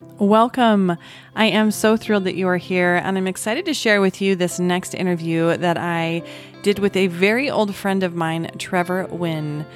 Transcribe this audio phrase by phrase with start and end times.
[0.00, 0.96] Welcome.
[1.34, 4.36] I am so thrilled that you are here, and I'm excited to share with you
[4.36, 6.22] this next interview that I
[6.62, 9.66] did with a very old friend of mine, Trevor Wynn.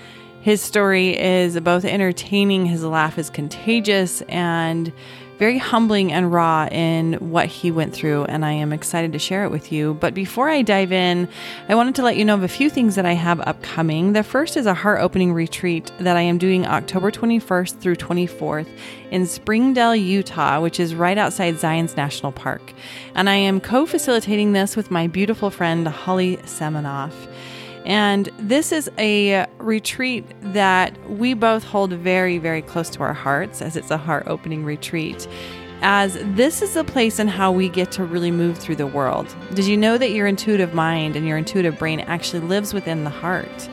[0.40, 4.92] His story is both entertaining, his laugh is contagious, and
[5.38, 9.44] very humbling and raw in what he went through, and I am excited to share
[9.44, 9.94] it with you.
[9.94, 11.28] But before I dive in,
[11.68, 14.12] I wanted to let you know of a few things that I have upcoming.
[14.12, 18.68] The first is a heart opening retreat that I am doing October 21st through 24th
[19.10, 22.72] in Springdale, Utah, which is right outside Zion's National Park.
[23.14, 27.12] And I am co facilitating this with my beautiful friend, Holly Seminoff.
[27.84, 33.60] And this is a retreat that we both hold very, very close to our hearts
[33.60, 35.26] as it's a heart opening retreat.
[35.84, 39.34] As this is a place in how we get to really move through the world.
[39.54, 43.10] Did you know that your intuitive mind and your intuitive brain actually lives within the
[43.10, 43.68] heart?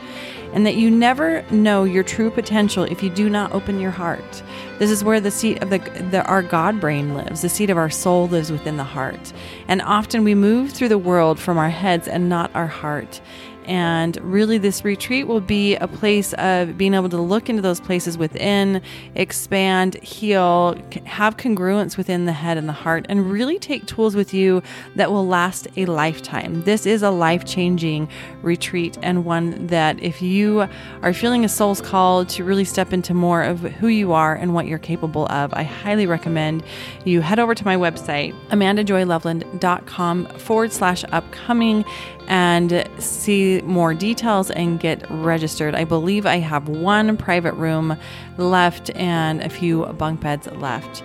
[0.52, 4.42] and that you never know your true potential if you do not open your heart.
[4.78, 5.78] This is where the seat of the,
[6.10, 7.42] the, our God brain lives.
[7.42, 9.32] The seat of our soul lives within the heart.
[9.68, 13.20] And often we move through the world from our heads and not our heart.
[13.66, 17.80] And really, this retreat will be a place of being able to look into those
[17.80, 18.82] places within,
[19.14, 24.34] expand, heal, have congruence within the head and the heart, and really take tools with
[24.34, 24.62] you
[24.96, 26.62] that will last a lifetime.
[26.62, 28.08] This is a life changing
[28.42, 30.66] retreat, and one that if you
[31.02, 34.54] are feeling a soul's call to really step into more of who you are and
[34.54, 36.64] what you're capable of, I highly recommend
[37.04, 41.84] you head over to my website, amandajoyloveland.com forward slash upcoming
[42.30, 45.74] and see more details and get registered.
[45.74, 47.96] I believe I have one private room
[48.38, 51.02] left and a few bunk beds left.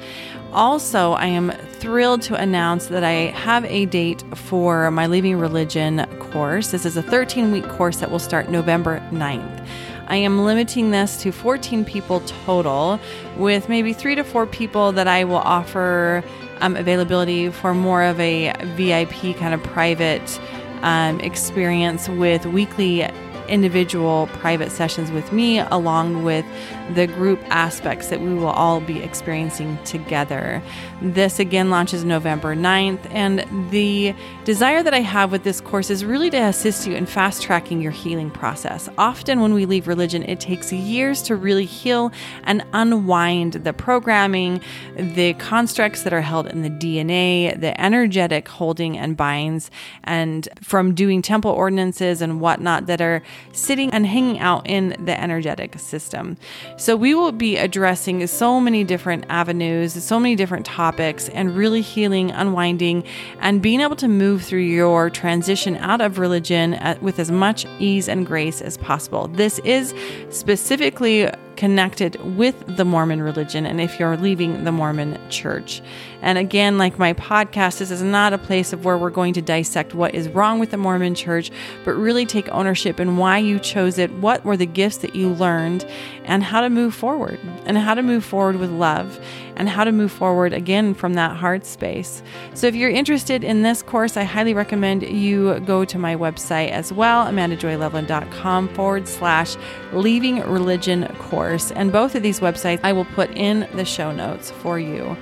[0.54, 6.06] Also, I am thrilled to announce that I have a date for my Leaving Religion
[6.20, 6.70] course.
[6.70, 9.66] This is a 13 week course that will start November 9th.
[10.08, 13.00] I am limiting this to 14 people total,
[13.36, 16.24] with maybe three to four people that I will offer
[16.62, 20.40] um, availability for more of a VIP kind of private
[20.86, 23.02] um, experience with weekly
[23.48, 26.46] individual private sessions with me, along with
[26.94, 30.62] the group aspects that we will all be experiencing together.
[31.02, 34.14] This again launches November 9th, and the
[34.44, 37.82] desire that I have with this course is really to assist you in fast tracking
[37.82, 38.90] your healing process.
[38.98, 42.12] Often, when we leave religion, it takes years to really heal
[42.44, 44.62] and unwind the programming,
[44.96, 49.72] the constructs that are held in the DNA, the energetic holding and binds,
[50.04, 55.20] and from doing temple ordinances and whatnot that are sitting and hanging out in the
[55.20, 56.38] energetic system.
[56.78, 61.82] So, we will be addressing so many different avenues, so many different topics, and really
[61.82, 63.04] healing, unwinding,
[63.40, 67.66] and being able to move through your transition out of religion uh, with as much
[67.80, 69.28] ease and grace as possible.
[69.28, 69.94] This is
[70.30, 75.82] specifically connected with the Mormon religion and if you're leaving the Mormon church.
[76.22, 79.42] And again, like my podcast, this is not a place of where we're going to
[79.42, 81.52] dissect what is wrong with the Mormon church,
[81.84, 85.30] but really take ownership in why you chose it, what were the gifts that you
[85.30, 85.86] learned,
[86.24, 89.20] and how to move forward, and how to move forward with love,
[89.56, 92.22] and how to move forward again from that heart space.
[92.54, 96.72] So if you're interested in this course, I highly recommend you go to my website
[96.72, 99.56] as well, amandajoyloveland.com forward slash
[99.94, 101.72] leaving religion course.
[101.72, 105.18] And both of these websites I will put in the show notes for you.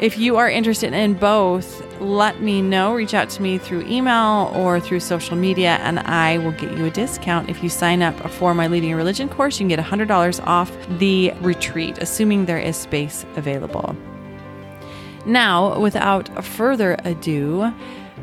[0.00, 2.94] If you are interested in both, let me know.
[2.94, 6.86] Reach out to me through email or through social media, and I will get you
[6.86, 7.50] a discount.
[7.50, 11.32] If you sign up for my Leaving Religion course, you can get $100 off the
[11.42, 13.94] retreat, assuming there is space available.
[15.26, 17.70] Now, without further ado,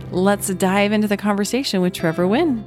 [0.10, 2.66] let's dive into the conversation with Trevor Wynn.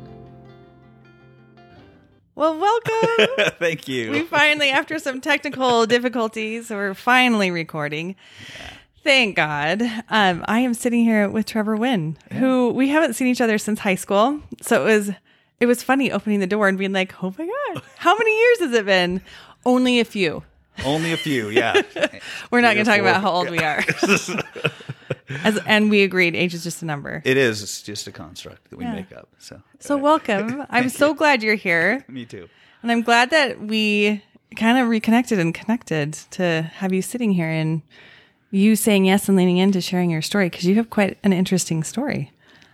[2.36, 3.54] Well, welcome.
[3.58, 4.12] Thank you.
[4.12, 8.14] We finally, after some technical difficulties, we're finally recording.
[8.52, 8.76] Yeah.
[9.02, 9.82] Thank God.
[10.08, 12.38] Um, I am sitting here with Trevor Wynn, yeah.
[12.38, 14.40] who we haven't seen each other since high school.
[14.60, 15.10] So it was
[15.58, 18.60] it was funny opening the door and being like, "Oh my God, how many years
[18.60, 19.22] has it been?"
[19.64, 20.42] Only a few.
[20.84, 21.80] Only a few, yeah.
[22.50, 23.84] We're not going to talk about how old we are.
[25.44, 27.22] As, and we agreed, age is just a number.
[27.24, 27.62] It is.
[27.62, 28.94] It's just a construct that we yeah.
[28.94, 29.28] make up.
[29.38, 30.64] So, so welcome.
[30.70, 31.14] I'm so you.
[31.14, 32.04] glad you're here.
[32.08, 32.48] Me too.
[32.82, 34.22] And I'm glad that we
[34.56, 37.82] kind of reconnected and connected to have you sitting here and
[38.50, 41.82] you saying yes and leaning into sharing your story because you have quite an interesting
[41.82, 42.32] story.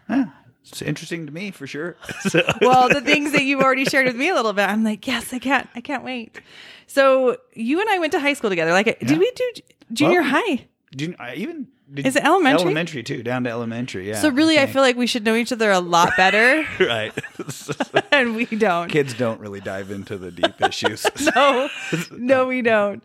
[0.08, 0.26] Yeah,
[0.64, 1.96] it's interesting to me for sure.
[2.28, 2.42] So.
[2.60, 5.32] well, the things that you've already shared with me a little bit, I'm like, yes,
[5.32, 6.40] I can't, I can't wait.
[6.86, 8.72] So you and I went to high school together.
[8.72, 8.94] Like, yeah.
[9.00, 9.52] did we do
[9.92, 10.66] junior well, high?
[10.94, 12.64] junior, I even did Is it elementary?
[12.64, 14.08] Elementary too, down to elementary.
[14.08, 14.20] Yeah.
[14.20, 14.72] So really, I think.
[14.72, 17.12] feel like we should know each other a lot better, right.
[18.12, 18.88] and we don't.
[18.88, 21.06] Kids don't really dive into the deep issues.
[21.34, 21.68] No,
[22.10, 23.02] no, we don't.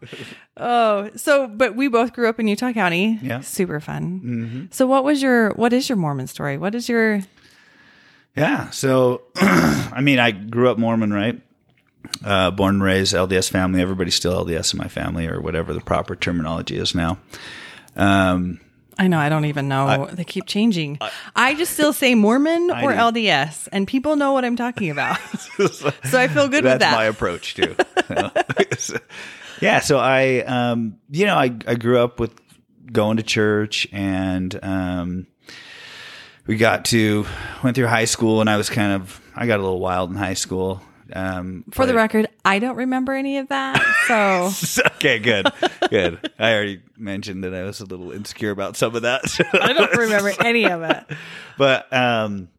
[0.57, 3.19] Oh, so but we both grew up in Utah County.
[3.21, 3.41] Yeah.
[3.41, 4.69] super fun.
[4.71, 6.57] So, what was your what is your Mormon story?
[6.57, 7.21] What is your
[8.35, 8.71] Yeah.
[8.71, 11.39] So, I mean, I grew up Mormon, right?
[12.25, 13.79] Uh, born and raised LDS family.
[13.79, 17.19] Everybody's still LDS in my family, or whatever the proper terminology is now.
[17.95, 18.59] Um,
[18.97, 20.07] I know I don't even know.
[20.11, 20.99] they keep changing.
[21.35, 22.97] I, just still say Mormon or do.
[22.97, 25.19] LDS, and people know what I'm talking about.
[25.67, 26.79] so I feel good with that.
[26.79, 27.75] That's my approach too.
[29.61, 29.79] Yeah.
[29.79, 32.33] So I, um, you know, I, I grew up with
[32.91, 35.27] going to church and, um,
[36.47, 37.25] we got to
[37.63, 40.15] went through high school and I was kind of I got a little wild in
[40.15, 40.81] high school.
[41.13, 43.81] Um, For the record, I don't remember any of that.
[44.07, 45.47] So okay, good,
[45.89, 46.31] good.
[46.39, 49.21] I already mentioned that I was a little insecure about some of that.
[49.53, 51.05] I don't remember any of it.
[51.57, 52.49] but um,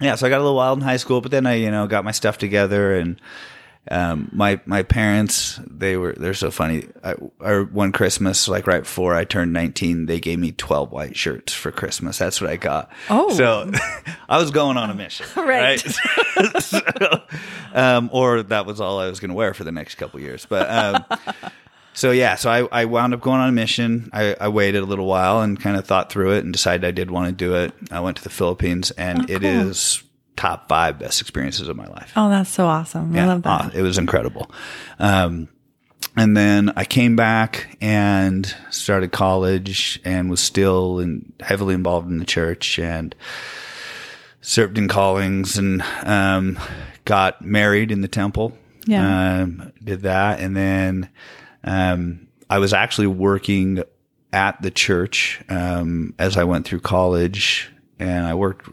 [0.00, 1.86] yeah, so I got a little wild in high school, but then I, you know,
[1.86, 3.20] got my stuff together and.
[3.88, 6.88] Um, my my parents they were they're so funny.
[7.04, 11.16] I, I, one Christmas, like right before I turned nineteen, they gave me twelve white
[11.16, 12.18] shirts for Christmas.
[12.18, 12.90] That's what I got.
[13.08, 13.32] Oh.
[13.34, 13.70] so
[14.28, 15.82] I was going on a mission, Right.
[16.60, 16.80] So,
[17.72, 20.44] um, or that was all I was going to wear for the next couple years.
[20.44, 21.04] But um,
[21.94, 24.10] so yeah, so I, I wound up going on a mission.
[24.12, 26.90] I, I waited a little while and kind of thought through it and decided I
[26.90, 27.72] did want to do it.
[27.90, 30.02] I went to the Philippines, and it is
[30.36, 32.12] top five best experiences of my life.
[32.16, 33.16] Oh, that's so awesome.
[33.16, 33.74] I love that.
[33.74, 34.50] It was incredible.
[34.98, 35.48] Um,
[36.16, 42.18] and then I came back and started college and was still in, heavily involved in
[42.18, 43.14] the church and
[44.40, 46.58] served in callings and um,
[47.04, 48.56] got married in the temple.
[48.86, 49.40] Yeah.
[49.42, 50.40] Um, did that.
[50.40, 51.10] And then
[51.64, 53.82] um, I was actually working
[54.32, 57.70] at the church um, as I went through college.
[57.98, 58.68] And I worked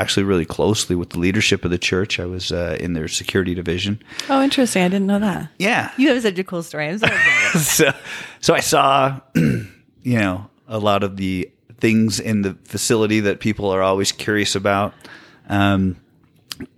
[0.00, 2.18] actually really closely with the leadership of the church.
[2.20, 4.02] I was uh, in their security division.
[4.28, 4.82] Oh, interesting.
[4.82, 5.50] I didn't know that.
[5.58, 5.92] Yeah.
[5.96, 6.88] You have such a cool story.
[6.88, 7.06] I'm so
[7.60, 7.92] so,
[8.40, 9.66] so I saw, you
[10.04, 14.94] know, a lot of the things in the facility that people are always curious about.
[15.48, 15.96] Um,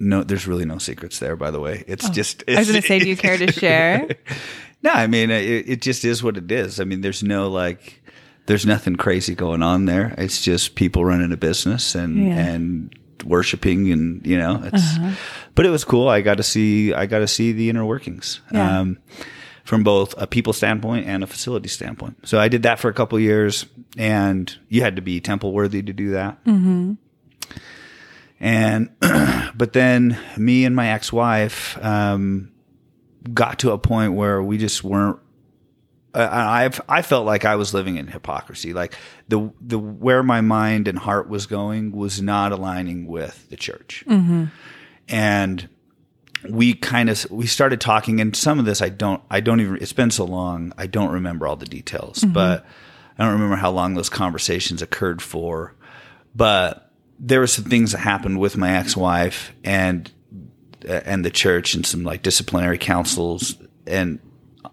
[0.00, 1.84] no, there's really no secrets there, by the way.
[1.86, 2.42] It's just.
[2.48, 4.08] Oh, I was going to say, do you care to share?
[4.80, 6.78] No, I mean, it, it just is what it is.
[6.78, 8.00] I mean, there's no like,
[8.46, 10.14] there's nothing crazy going on there.
[10.16, 12.38] It's just people running a business and, Yeah.
[12.38, 12.94] and
[13.24, 14.98] worshiping and, you know, it's,
[15.54, 16.08] but it was cool.
[16.08, 18.40] I got to see, I got to see the inner workings.
[18.52, 18.80] Yeah.
[18.80, 18.98] Um,
[19.64, 22.26] from both a people standpoint and a facility standpoint.
[22.26, 23.66] So I did that for a couple of years
[23.98, 26.42] and you had to be temple worthy to do that.
[26.44, 26.94] Mm-hmm.
[28.40, 28.90] And,
[29.54, 32.50] but then me and my ex-wife, um,
[33.34, 35.18] got to a point where we just weren't
[36.18, 38.72] Uh, I I've, I felt like I was living in hypocrisy.
[38.72, 38.94] Like
[39.28, 44.04] the the where my mind and heart was going was not aligning with the church.
[44.08, 44.46] Mm-hmm.
[45.08, 45.68] And
[46.48, 49.76] we kind of we started talking, and some of this I don't I don't even.
[49.76, 52.32] It's been so long, I don't remember all the details, mm-hmm.
[52.32, 52.66] but
[53.16, 55.76] I don't remember how long those conversations occurred for.
[56.34, 60.10] But there were some things that happened with my ex wife and
[60.88, 63.54] uh, and the church and some like disciplinary councils
[63.86, 64.18] and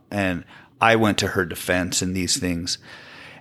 [0.09, 0.43] and
[0.91, 2.77] I went to her defense in these things.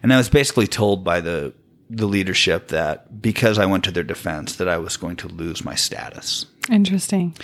[0.03, 1.53] And I was basically told by the
[1.91, 5.65] the leadership that because I went to their defense that I was going to lose
[5.65, 6.47] my status.
[6.71, 7.35] Interesting.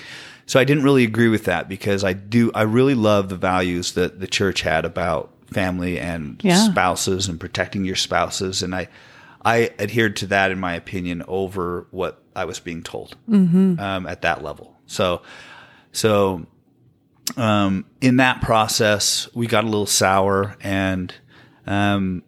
[0.47, 3.93] So I didn't really agree with that because I do I really love the values
[3.93, 6.71] that the church had about family and Yeah.
[6.71, 8.89] spouses and protecting your spouses and I
[9.45, 14.23] I adhered to that in my opinion over what I was being told um, at
[14.23, 14.77] that level.
[14.87, 15.23] So
[15.93, 16.47] so
[17.37, 21.15] um, in that process we got a little sour and
[21.67, 22.23] um,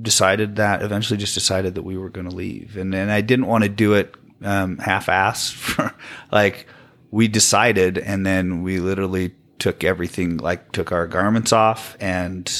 [0.00, 3.46] decided that eventually just decided that we were going to leave and and I didn't
[3.46, 5.52] want to do it um, half-assed.
[5.54, 5.94] for
[6.30, 6.66] like
[7.10, 12.50] we decided and then we literally took everything like took our garments off and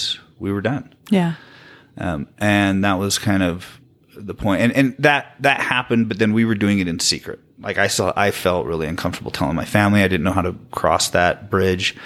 [0.40, 1.34] we were done Yeah.
[1.96, 3.80] um, and that was kind of
[4.16, 7.38] the point and and that that happened but then we were doing it in secret
[7.60, 10.02] like I saw I felt really uncomfortable telling my family.
[10.02, 11.96] I didn't know how to cross that bridge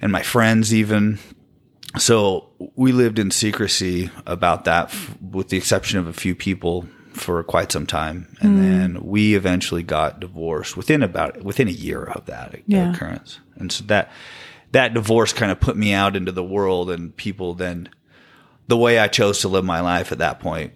[0.00, 1.18] and my friends even.
[1.98, 6.86] So we lived in secrecy about that f- with the exception of a few people
[7.12, 8.36] for quite some time.
[8.40, 8.62] And hmm.
[8.62, 12.92] then we eventually got divorced within about within a year of that Yeah.
[12.92, 13.40] occurrence.
[13.56, 14.10] And so that
[14.72, 17.88] that divorce kind of put me out into the world and people then
[18.68, 20.74] the way I chose to live my life at that point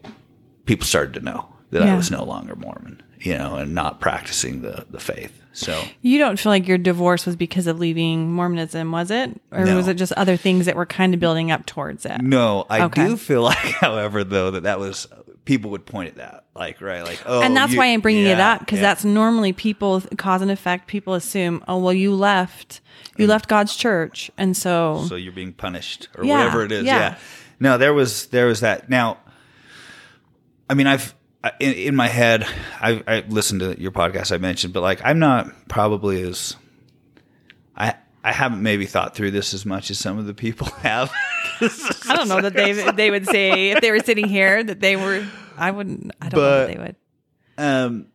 [0.64, 4.62] people started to know that I was no longer Mormon, you know, and not practicing
[4.62, 5.38] the the faith.
[5.54, 9.38] So You don't feel like your divorce was because of leaving Mormonism, was it?
[9.50, 9.76] Or No.
[9.76, 12.22] was it just other things that were kind of building up towards it?
[12.22, 13.06] no, I Okay.
[13.08, 15.06] do feel like, however, though that that was
[15.44, 18.24] people would point at that, like right, like oh, and that's you- why I'm bringing
[18.26, 18.82] it up because yeah.
[18.84, 20.86] that's normally people cause and effect.
[20.86, 22.80] People assume, oh well, you left,
[23.18, 26.84] you left God's church, and so, so you're being punished or Yeah, whatever it is.
[26.84, 26.98] yeah.
[26.98, 27.16] Yeah.
[27.60, 28.88] No, there was there was that.
[28.88, 29.18] Now,
[30.70, 31.14] I mean, I've
[31.60, 32.46] in, in my head,
[32.80, 36.56] I, I listened to your podcast I mentioned, but like I'm not probably as
[37.76, 37.94] I
[38.24, 41.12] I haven't maybe thought through this as much as some of the people have.
[41.60, 44.96] I don't know that they they would say if they were sitting here that they
[44.96, 45.26] were.
[45.56, 46.12] I wouldn't.
[46.20, 46.96] I don't know But- that they would.
[47.58, 48.06] um,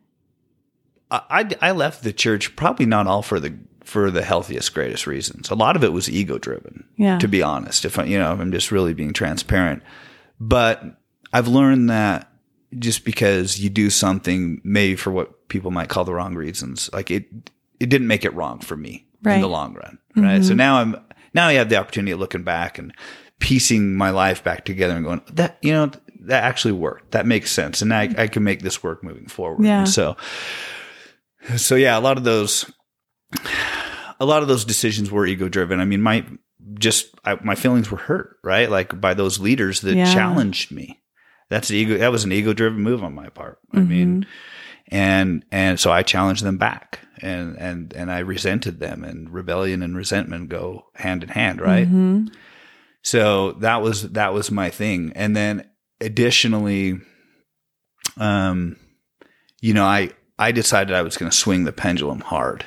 [1.11, 1.21] I,
[1.61, 5.49] I I left the church probably not all for the for the healthiest, greatest reasons.
[5.49, 6.83] A lot of it was ego driven.
[6.97, 7.19] Yeah.
[7.19, 9.81] To be honest, if I, you know, if I'm just really being transparent,
[10.41, 10.83] but
[11.31, 12.29] I've learned that
[12.77, 17.11] just because you do something maybe for what people might call the wrong reasons, like
[17.11, 17.27] it,
[17.79, 19.97] it didn't make it wrong for me in the long run.
[20.15, 20.43] Right.
[20.43, 20.57] So mm-hmm.
[20.57, 20.95] now I'm
[21.33, 22.93] now I have the opportunity of looking back and
[23.39, 27.11] piecing my life back together and going that you know that actually worked.
[27.11, 29.65] That makes sense, and I, I can make this work moving forward.
[29.65, 29.79] Yeah.
[29.79, 30.17] And so,
[31.55, 32.69] so yeah, a lot of those,
[34.19, 35.79] a lot of those decisions were ego driven.
[35.79, 36.25] I mean, my
[36.75, 38.69] just I, my feelings were hurt, right?
[38.69, 40.13] Like by those leaders that Yeah.
[40.13, 41.01] challenged me.
[41.49, 41.97] That's the ego.
[41.97, 43.59] That was an ego driven move on my part.
[43.73, 44.25] I mean,
[44.89, 49.81] and and so I challenged them back, and and and I resented them, and rebellion
[49.81, 51.87] and resentment go hand in hand, right?
[51.89, 52.33] Mhm.
[53.01, 55.65] So that was that was my thing, and then
[56.01, 56.99] additionally,
[58.17, 58.75] um,
[59.61, 62.65] you know, I I decided I was going to swing the pendulum hard,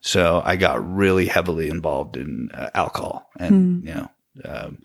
[0.00, 4.10] so I got really heavily involved in uh, alcohol, and you know,
[4.44, 4.78] um,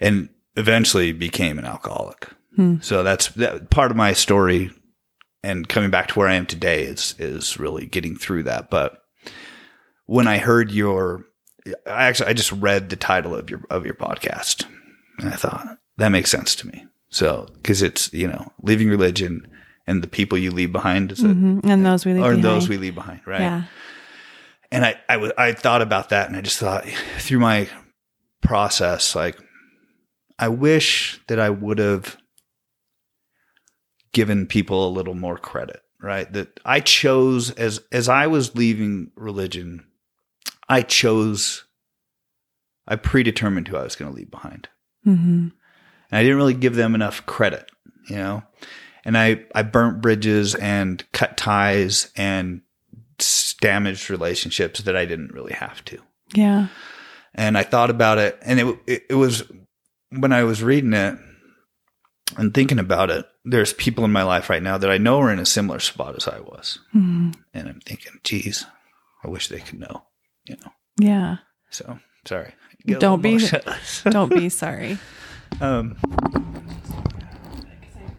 [0.00, 2.28] and eventually became an alcoholic.
[2.80, 4.70] So that's that, part of my story,
[5.44, 8.68] and coming back to where I am today is is really getting through that.
[8.68, 9.00] But
[10.06, 11.24] when I heard your
[11.86, 14.64] I actually I just read the title of your of your podcast,
[15.18, 16.84] and I thought that makes sense to me.
[17.10, 19.46] So because it's you know leaving religion
[19.86, 21.60] and the people you leave behind, is it, Mhm.
[21.64, 22.44] And those we leave or behind.
[22.44, 23.40] those we leave behind, right?
[23.40, 23.62] Yeah.
[24.72, 26.86] And I I wa- I thought about that, and I just thought
[27.18, 27.68] through my
[28.42, 29.38] process, like
[30.40, 32.16] I wish that I would have
[34.12, 36.32] given people a little more credit, right?
[36.32, 39.86] That I chose as as I was leaving religion,
[40.68, 41.64] I chose
[42.88, 44.68] I predetermined who I was going to leave behind.
[45.06, 45.48] Mm-hmm.
[46.10, 47.70] And I didn't really give them enough credit,
[48.08, 48.42] you know?
[49.04, 52.62] And I, I burnt bridges and cut ties and
[53.60, 55.98] damaged relationships that I didn't really have to.
[56.34, 56.68] Yeah.
[57.34, 59.44] And I thought about it and it, it, it was
[60.10, 61.18] when I was reading it
[62.36, 65.32] and thinking about it, there's people in my life right now that I know are
[65.32, 66.78] in a similar spot as I was.
[66.94, 67.34] Mhm.
[67.54, 68.66] And I'm thinking, geez,
[69.24, 70.04] I wish they could know,
[70.44, 70.72] you know?
[70.98, 71.36] Yeah.
[71.70, 72.54] So sorry.
[72.86, 73.74] Get Don't be- emotional.
[74.10, 74.98] Don't be sorry.
[75.60, 76.08] um, I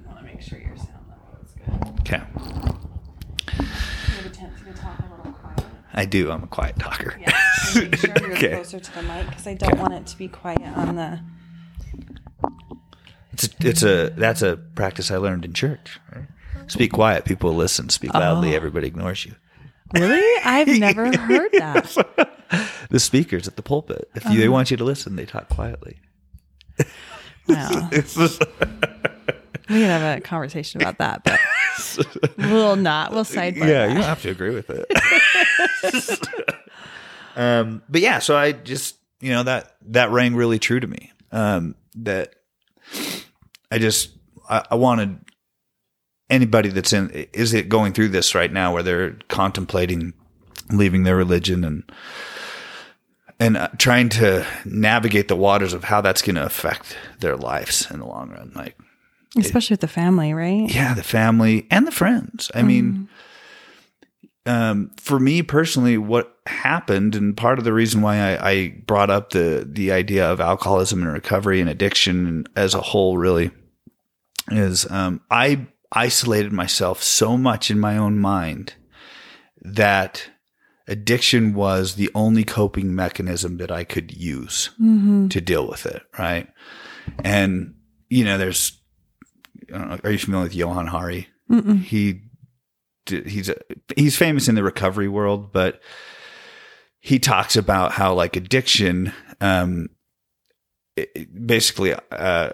[0.05, 1.99] want to make sure your sound level is good.
[2.01, 2.21] okay.
[3.57, 5.63] You have a tendency to talk a little quiet.
[5.93, 6.31] I do.
[6.31, 7.15] I'm a quiet talker.
[7.19, 7.37] Yeah.
[7.67, 8.53] So make sure you're Okay.
[8.55, 11.19] closer to the mic because I don't want it to be quiet on the.
[13.43, 15.99] It's a, it's a that's a practice I learned in church.
[16.15, 16.25] Right?
[16.67, 17.89] Speak quiet, people listen.
[17.89, 18.55] Speak loudly, Oh.
[18.55, 19.35] everybody ignores you.
[19.93, 20.41] Really?
[20.45, 22.87] I've never heard that.
[22.89, 24.39] The speakers at the pulpit, if you, Uh-huh.
[24.39, 25.99] they want you to listen, they talk quietly.
[27.47, 28.43] Just-
[29.69, 31.39] We can have a conversation about that, but
[32.39, 33.11] we'll not.
[33.11, 33.67] We'll sidebar.
[33.67, 34.87] yeah, you don't have to agree with it.
[37.35, 41.11] um, but yeah, so I just you know that that rang really true to me.
[41.31, 42.33] Um, that
[43.71, 44.11] I just
[44.49, 45.19] I, I wanted
[46.29, 50.13] anybody that's in is it going through this right now where they're contemplating
[50.71, 51.91] leaving their religion and
[53.39, 57.89] and uh, trying to navigate the waters of how that's going to affect their lives
[57.89, 58.77] in the long run like
[59.37, 60.73] Especially with the family, right?
[60.73, 63.07] yeah the family and the friends i mean
[64.45, 69.09] um, for me personally what happened and part of the reason why I, I brought
[69.09, 73.51] up the the idea of alcoholism and recovery and addiction as a whole really
[74.51, 78.73] is um, i isolated myself so much in my own mind
[79.61, 80.29] that
[80.87, 84.69] addiction was the only coping mechanism that i could use
[85.29, 86.47] to deal with it right?
[87.23, 87.75] And
[88.09, 88.79] you know there's
[89.73, 91.27] I don't know, are you familiar with Johann Hari?
[91.83, 92.21] He d-
[93.05, 93.55] he's a,
[93.95, 95.81] he's famous in the recovery world, but
[96.99, 99.89] he talks about how like addiction, um,
[100.95, 102.51] it, it basically uh,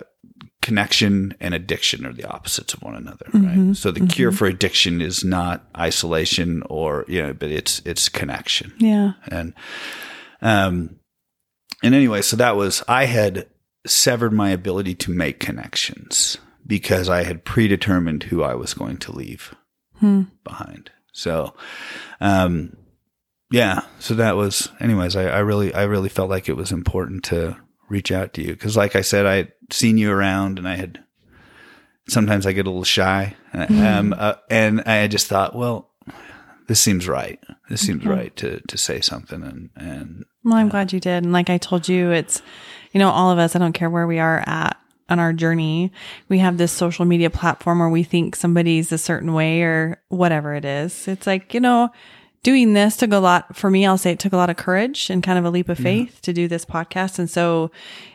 [0.66, 3.76] connection and addiction are the opposites of one another, right?
[3.76, 8.74] So the cure for addiction is not isolation or you know, but it's it's connection.
[8.80, 9.12] Yeah.
[9.28, 9.54] And
[10.42, 11.00] um
[11.84, 13.48] and anyway, so that was I had
[13.86, 19.12] severed my ability to make connections because I had predetermined who I was going to
[19.12, 19.54] leave
[20.44, 20.92] behind.
[21.12, 21.54] So
[22.22, 22.76] um
[23.52, 27.24] yeah, so that was anyways, I, I really I really felt like it was important
[27.26, 27.58] to
[27.90, 30.76] reach out to you because like I said, I had seen you around and I
[30.76, 31.04] had
[32.10, 33.36] sometimes I get a little shy.
[33.54, 35.92] Um, uh, and I just thought, well,
[36.68, 37.40] this seems right.
[37.70, 41.24] This seems right to to say something and and Well, I'm glad you did.
[41.24, 42.42] And like I told you, it's,
[42.92, 44.78] you know, all of us, I don't care where we are at
[45.10, 45.92] on our journey,
[46.30, 50.56] we have this social media platform where we think somebody's a certain way or whatever
[50.56, 51.08] it is.
[51.08, 51.90] It's like, you know,
[52.44, 53.86] doing this took a lot for me.
[53.86, 56.20] I'll say it took a lot of courage and kind of a leap of faith
[56.24, 57.20] to do this podcast.
[57.20, 57.72] And so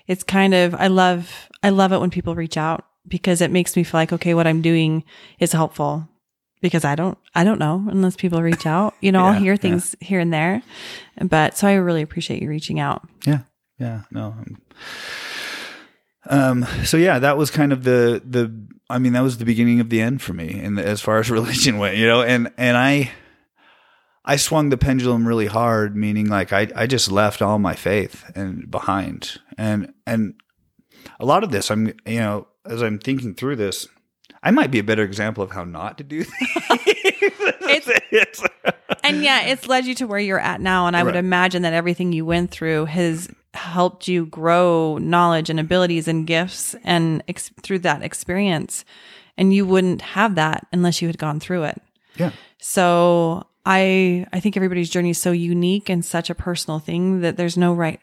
[0.07, 3.77] it's kind of, I love, I love it when people reach out because it makes
[3.77, 5.05] me feel like, okay, what I'm doing
[5.39, 6.09] is helpful
[6.61, 9.53] because I don't, I don't know unless people reach out, you know, I'll Yeah, hear
[9.55, 9.59] yeah.
[9.59, 10.63] things here and there,
[11.21, 13.09] but so I really appreciate you reaching out.
[13.27, 13.41] yeah
[13.79, 14.27] yeah no.
[14.27, 14.61] um,
[16.31, 16.65] Um.
[16.85, 18.51] So yeah, that was kind of the the.
[18.89, 21.29] I mean, that was the beginning of the end for me, and as far as
[21.39, 23.11] religion went, you know, and and I.
[24.23, 28.31] I swung the pendulum really hard, meaning like I, I just left all my faith
[28.37, 29.41] and behind.
[29.57, 30.35] And and
[31.19, 33.89] a lot of this I'm you know, as I'm thinking through this,
[34.43, 37.89] I might be a better example of how not to do things.
[38.13, 38.43] It's-
[39.03, 40.87] And yeah, it's led you to where you're at now.
[40.87, 45.59] And I would imagine that everything you went through has helped you grow knowledge and
[45.59, 48.85] abilities and gifts and ex- through that experience.
[49.37, 51.83] And you wouldn't have that unless you had gone through it.
[52.17, 52.33] yeah.
[52.59, 57.37] So I I think everybody's journey is so unique and such a personal thing that
[57.37, 58.01] there's no right.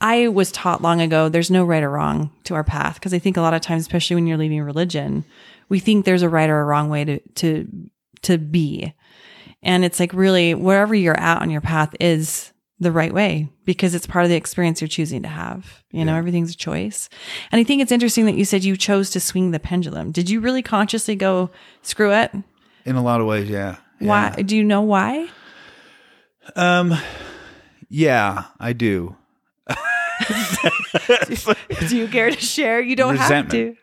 [0.00, 3.18] I was taught long ago there's no right or wrong to our path because I
[3.18, 5.24] think a lot of times, especially when you're leaving religion,
[5.68, 7.68] we think there's a right or a wrong way to to
[8.22, 8.94] to be,
[9.62, 13.94] and it's like really wherever you're at on your path is the right way because
[13.94, 15.82] it's part of the experience you're choosing to have.
[15.90, 17.08] You know, everything's a choice.
[17.50, 20.12] And I think it's interesting that you said you chose to swing the pendulum.
[20.12, 21.50] Did you really consciously go
[21.82, 22.32] screw it?
[22.84, 23.76] In a lot of ways, yeah.
[23.98, 24.30] Why?
[24.30, 25.28] Do you know why?
[26.54, 26.94] Um,
[27.88, 29.16] yeah, I do.
[31.88, 32.80] Do you care to share?
[32.80, 33.76] You don't have to.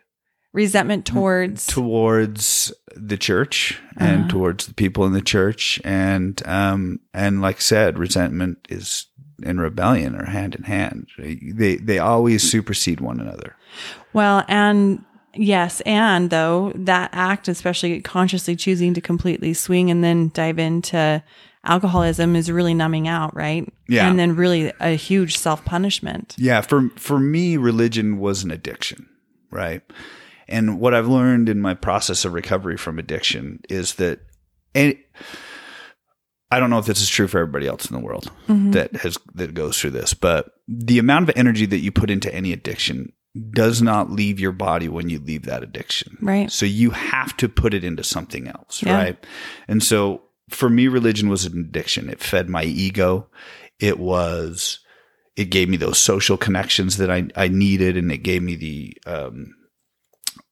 [0.56, 1.66] Resentment towards.
[1.66, 7.60] towards the church and towards the people in the church, and um, and like I
[7.60, 9.06] said, resentment is
[9.44, 11.08] and rebellion are hand in hand.
[11.18, 13.54] They they always supersede one another.
[14.12, 20.30] Well, and yes, and though that act, especially consciously choosing to completely swing and then
[20.32, 21.22] dive into
[21.64, 23.70] alcoholism, is really numbing out, right?
[23.88, 24.08] Yeah.
[24.08, 26.34] And then really a huge self punishment.
[26.38, 29.08] Yeah, for for me, religion was an addiction,
[29.50, 29.82] right?
[30.48, 34.20] And what I've learned in my process of recovery from addiction is that,
[34.74, 34.96] and
[36.50, 39.18] I don't know if this is true for everybody else in the world that has
[39.34, 43.12] that goes through this, but the amount of energy that you put into any addiction
[43.50, 46.16] does not leave your body when you leave that addiction.
[46.22, 46.50] Right.
[46.50, 48.94] So you have to put it into something else, Yeah.
[48.96, 49.26] right?
[49.68, 52.08] And so for me, religion was an addiction.
[52.08, 53.28] It fed my ego.
[53.80, 54.78] It was,
[55.36, 58.96] it gave me those social connections that I, I needed and it gave me the,
[59.04, 59.54] um,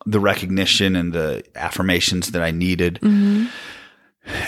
[0.07, 3.47] the recognition and the affirmations that I needed mm-hmm.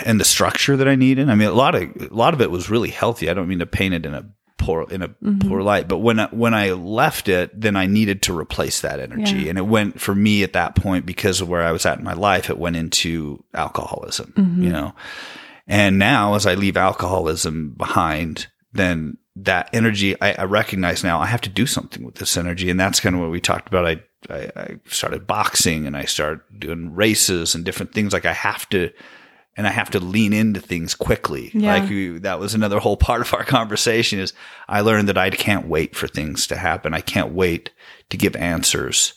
[0.05, 1.29] and the structure that I needed.
[1.29, 3.29] I mean, a lot of, a lot of it was really healthy.
[3.29, 4.25] I don't mean to paint it in a
[4.57, 5.47] poor, in a mm-hmm.
[5.47, 8.99] poor light, but when I, when I left it, then I needed to replace that
[8.99, 9.43] energy.
[9.43, 9.49] Yeah.
[9.49, 12.03] And it went for me at that point because of where I was at in
[12.03, 14.63] my life, it went into alcoholism, mm-hmm.
[14.63, 14.93] you know?
[15.67, 21.27] And now as I leave alcoholism behind, then that energy, I, I recognize now I
[21.27, 22.69] have to do something with this energy.
[22.69, 23.85] And that's kind of what we talked about.
[23.85, 28.13] I, I, I started boxing and I started doing races and different things.
[28.13, 28.91] Like I have to,
[29.55, 31.51] and I have to lean into things quickly.
[31.53, 31.77] Yeah.
[31.77, 34.33] Like you, that was another whole part of our conversation is
[34.67, 36.93] I learned that I can't wait for things to happen.
[36.93, 37.71] I can't wait
[38.09, 39.13] to give answers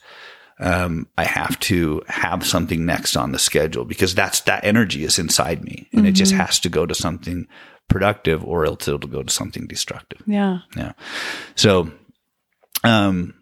[0.61, 5.19] um, I have to have something next on the schedule because that's that energy is
[5.19, 7.49] inside me and it just has to go to something
[7.89, 10.23] productive or else it'll go to something destructive.
[10.27, 10.59] Yeah.
[10.77, 10.93] Yeah.
[11.57, 11.91] So,
[12.85, 13.35] um,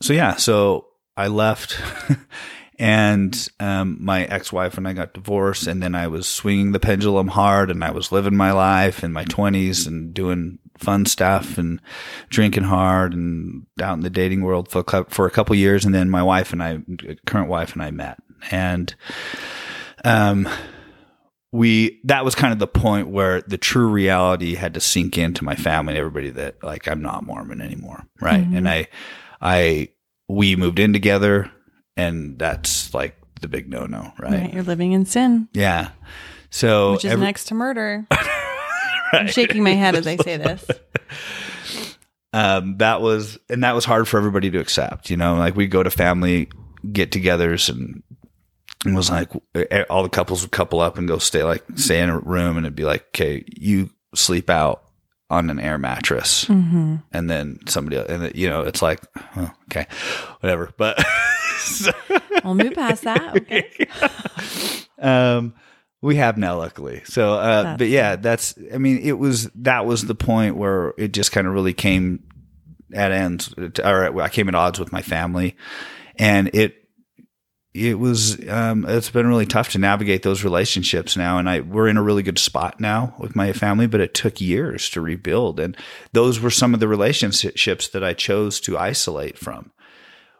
[0.00, 1.80] so yeah, so I left
[2.78, 7.28] and, um, my ex-wife and I got divorced and then I was swinging the pendulum
[7.28, 11.80] hard and I was living my life in my twenties and doing fun stuff and
[12.28, 15.84] drinking hard and out in the dating world for, a for a couple years.
[15.84, 16.78] And then my wife and I,
[17.26, 18.18] current wife and I met
[18.50, 18.94] and,
[20.04, 20.48] um,
[21.52, 25.44] we that was kind of the point where the true reality had to sink into
[25.44, 28.40] my family and everybody that like I'm not Mormon anymore, right?
[28.40, 28.88] And I
[29.40, 29.88] I
[30.32, 31.50] we moved in together
[31.96, 34.32] and that's like the big no no, right?
[34.32, 35.90] Right, You're living in sin, Yeah.
[36.50, 38.06] So which is every- next to murder.
[39.12, 40.64] I'm shaking my head as I say this.
[42.32, 45.10] um, that was and that was hard for everybody to accept.
[45.10, 46.48] You know, like we go to family
[46.90, 48.02] get-togethers and
[48.84, 49.30] it was like
[49.88, 52.66] all the couples would couple up and go stay like stay in a room and
[52.66, 54.82] it'd be like, okay, you sleep out
[55.32, 56.96] on an air mattress, Mm-hmm.
[57.12, 59.00] and then somebody else, and you know it's like,
[59.36, 59.86] oh, okay,
[60.40, 60.70] whatever.
[60.76, 61.02] But
[62.44, 63.36] We'll move past that.
[63.36, 63.64] Okay.
[64.98, 65.54] um
[66.00, 70.04] we have now luckily so uh but yeah that's i mean it was that was
[70.04, 72.22] the point where it just kind of really came
[72.92, 75.56] at ends or i came at odds with my family
[76.16, 76.81] and it
[77.74, 81.88] it was um it's been really tough to navigate those relationships now and i we're
[81.88, 85.58] in a really good spot now with my family but it took years to rebuild
[85.58, 85.74] and
[86.12, 89.72] those were some of the relationships that i chose to isolate from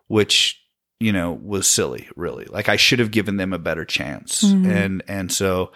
[0.08, 0.60] which
[1.00, 4.66] you know was silly really like i should have given them a better chance Mhm.
[4.66, 5.72] and and so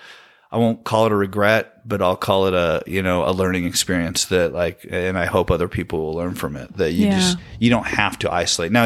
[0.52, 3.64] i won't call it a regret but i'll call it a you know a learning
[3.64, 7.18] experience that like and i hope other people will learn from it that you Yeah.
[7.18, 8.84] just you don't have to isolate now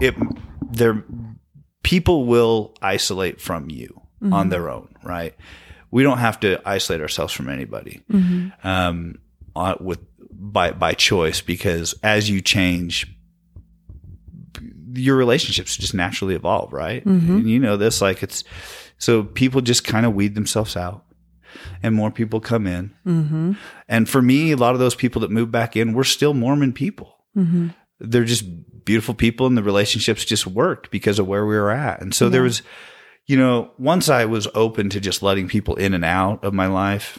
[0.00, 0.14] it
[0.72, 1.04] there
[1.82, 5.34] people will isolate from you on their own right
[5.90, 8.66] we don't have to isolate ourselves from anybody Mm-hmm.
[8.66, 9.18] um,
[9.54, 9.98] on, with
[10.30, 13.06] by by choice because as you change,
[14.94, 17.04] your relationships just naturally evolve, right?
[17.04, 17.28] Mhm.
[17.28, 18.44] And you know this, like it's
[18.98, 21.04] so people just kind of weed themselves out,
[21.82, 22.94] and more people come in.
[23.06, 23.52] Mm-hmm.
[23.88, 26.72] And for me, a lot of those people that move back in were still Mormon
[26.72, 27.16] people.
[27.36, 27.68] Mm-hmm.
[28.00, 28.44] They're just
[28.84, 32.00] beautiful people, and the relationships just worked because of where we were at.
[32.00, 32.62] And so there was,
[33.26, 36.66] you know, once I was open to just letting people in and out of my
[36.66, 37.18] life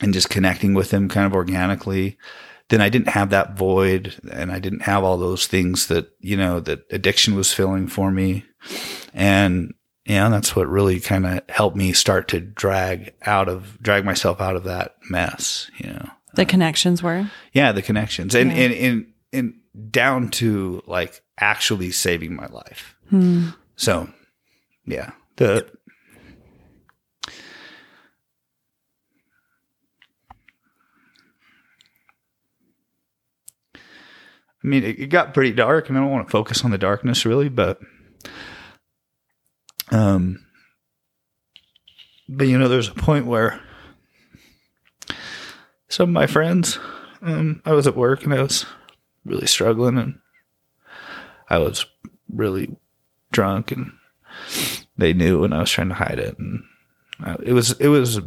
[0.00, 2.16] and just connecting with them kind of organically,
[2.68, 6.36] then I didn't have that void and I didn't have all those things that, you
[6.36, 8.44] know, that addiction was filling for me.
[9.12, 9.74] And,
[10.06, 14.40] yeah, that's what really kind of helped me start to drag out of, drag myself
[14.40, 17.30] out of that mess, you know The uh, connections were.
[17.52, 18.56] yeah the connections and Yeah.
[18.58, 19.54] and, and and
[19.90, 23.48] down to like actually saving my life Hmm.
[23.76, 24.08] so
[24.86, 25.66] yeah the
[34.62, 36.78] I mean, it, it got pretty dark, and I don't want to focus on the
[36.78, 37.80] darkness really, but,
[39.90, 40.44] um,
[42.28, 43.60] but you know, there's a point where
[45.88, 46.78] some of my friends,
[47.22, 48.66] um, I was at work and I was
[49.30, 50.18] really struggling, and
[51.48, 51.86] I was
[52.28, 52.76] really
[53.32, 53.92] drunk, and
[54.98, 56.64] they knew, and I was trying to hide it, and
[57.20, 58.20] I, it was it was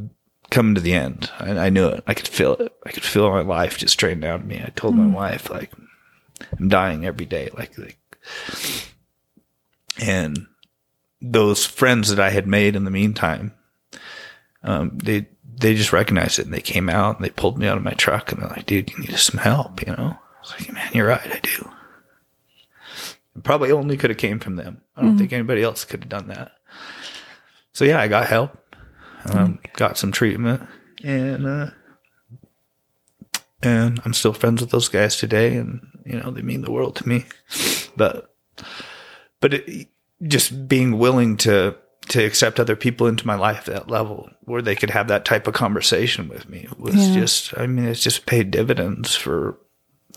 [0.49, 1.29] coming to the end.
[1.39, 2.03] I, I knew it.
[2.07, 2.73] I could feel it.
[2.85, 4.61] I could feel my life just draining out of me.
[4.63, 5.71] I told my wife like
[6.59, 7.97] I'm dying every day, like like,
[9.99, 10.47] and
[11.21, 13.53] those friends that I had made in the meantime,
[14.63, 17.77] um, they they just recognized it and they came out and they pulled me out
[17.77, 20.17] of my truck and they're like, "Dude, you need some help," you know.
[20.43, 21.71] I was like, "Man, you're right, I do."
[23.35, 24.81] It probably only could have came from them.
[24.95, 26.51] I don't think anybody else could have done that.
[27.73, 28.57] So yeah, I got help,
[29.25, 30.61] um, got some treatment,
[31.03, 31.69] and uh,
[33.61, 36.95] and I'm still friends with those guys today, and you know they mean the world
[36.97, 37.25] to me.
[37.95, 38.33] But
[39.39, 39.87] but it,
[40.27, 41.75] just being willing to
[42.09, 45.23] to accept other people into my life at that level where they could have that
[45.23, 47.13] type of conversation with me was Yeah.
[47.21, 49.57] just I mean it's just paid dividends for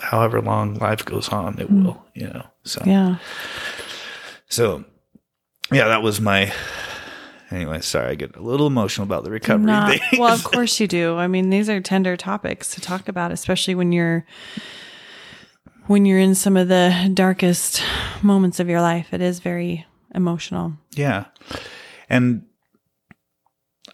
[0.00, 1.84] however long life goes on it hmm.
[1.84, 3.16] will you know so Yeah.
[4.48, 4.84] so
[5.72, 6.52] yeah that was my
[7.50, 10.86] anyway sorry I get a little emotional about the recovery Not, well, of course you
[10.86, 11.16] do.
[11.16, 14.26] I mean, these are tender topics to talk about, especially when you're
[15.86, 17.82] when you're in some of the darkest
[18.22, 19.12] moments of your life.
[19.14, 20.72] It is very emotional.
[20.94, 21.26] Yeah.
[22.08, 22.46] And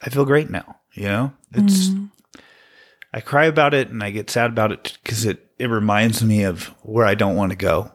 [0.02, 1.32] I feel great now, you know?
[1.52, 2.06] It's mm-hmm.
[3.12, 6.42] I cry about it and I get sad about it cuz it it reminds me
[6.42, 7.92] of where I don't want to go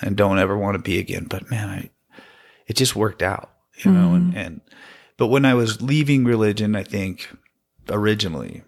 [0.00, 1.90] and don't ever want to be again, but man, I
[2.66, 3.50] it just worked out,
[3.84, 4.38] you know, and mm-hmm.
[4.38, 4.60] and
[5.18, 7.28] but when I was leaving religion, I think
[7.90, 8.62] originally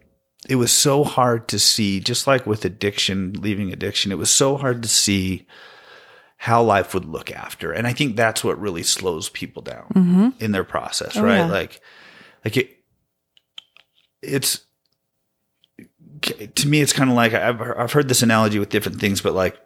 [0.51, 4.59] it was so hard to see just like with addiction, leaving addiction, it was so
[4.59, 5.46] hard to see
[6.37, 7.72] how life would look after.
[7.72, 10.29] And I think that's what really slows people down mm-hmm.
[10.40, 11.37] in their process, Oh, right?
[11.37, 11.46] yeah.
[11.46, 11.81] Like,
[12.44, 12.70] like it,
[14.20, 14.65] it's,
[16.22, 19.35] to me, it's kind of like I've, I've heard this analogy with different things, but
[19.35, 19.59] like,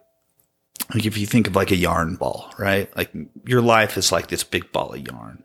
[0.93, 2.95] like if you think of like a yarn ball, right?
[2.97, 3.11] Like
[3.45, 5.43] your life is like this big ball of yarn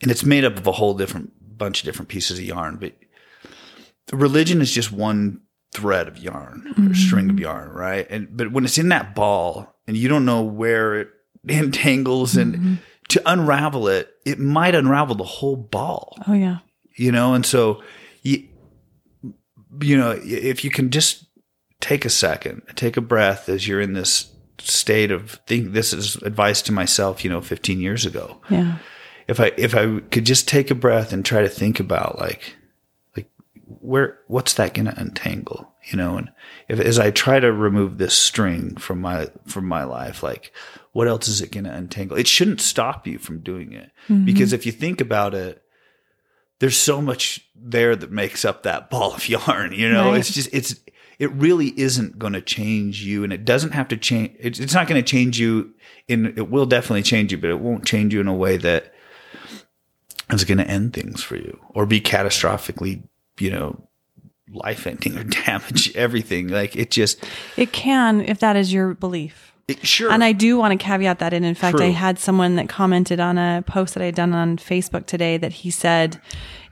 [0.00, 2.92] and it's made up of a whole different bunch of different pieces of yarn, but
[4.12, 5.40] religion is just one
[5.72, 6.92] thread of yarn or mm-hmm.
[6.92, 8.06] string of yarn, right?
[8.10, 11.08] And but when it's in that ball and you don't know where it
[11.48, 12.74] entangles and mm-hmm.
[13.08, 16.58] to unravel it, it might unravel the whole ball, Oh yeah.
[16.96, 17.34] you know?
[17.34, 17.82] And so,
[18.22, 18.48] you,
[19.80, 21.24] you know, if you can just
[21.80, 26.16] take a second, take a breath as you're in this state of think this is
[26.16, 28.40] advice to myself, you know, 15 years ago.
[28.48, 28.78] Yeah.
[29.28, 32.56] If I, if I could just take a breath and try to think about like,
[33.16, 33.30] like
[33.80, 36.16] where, what's that going to untangle, you know?
[36.16, 36.30] And
[36.68, 40.52] if, as I try to remove this string from my, from my life, like
[40.92, 42.16] what else is it going to untangle?
[42.16, 44.24] It shouldn't stop you from doing it mm-hmm.
[44.24, 45.62] because if you think about it,
[46.58, 50.10] there's so much there that makes up that ball of yarn, you know?
[50.10, 50.20] Right.
[50.20, 50.76] It's just, it's,
[51.18, 54.36] it really isn't going to change you and it doesn't have to change.
[54.38, 55.74] It's, it's not going to change you
[56.08, 58.92] in, it will definitely change you, but it won't change you in a way that
[60.30, 63.02] is going to end things for you or be catastrophically,
[63.38, 63.88] you know,
[64.52, 66.48] life ending or damage everything.
[66.48, 67.24] Like it just,
[67.56, 69.51] It can if that is your belief.
[69.82, 70.10] Sure.
[70.10, 71.44] And I do want to caveat that in.
[71.44, 74.56] In fact, I had someone that commented on a post that I had done on
[74.56, 76.20] Facebook today that he said,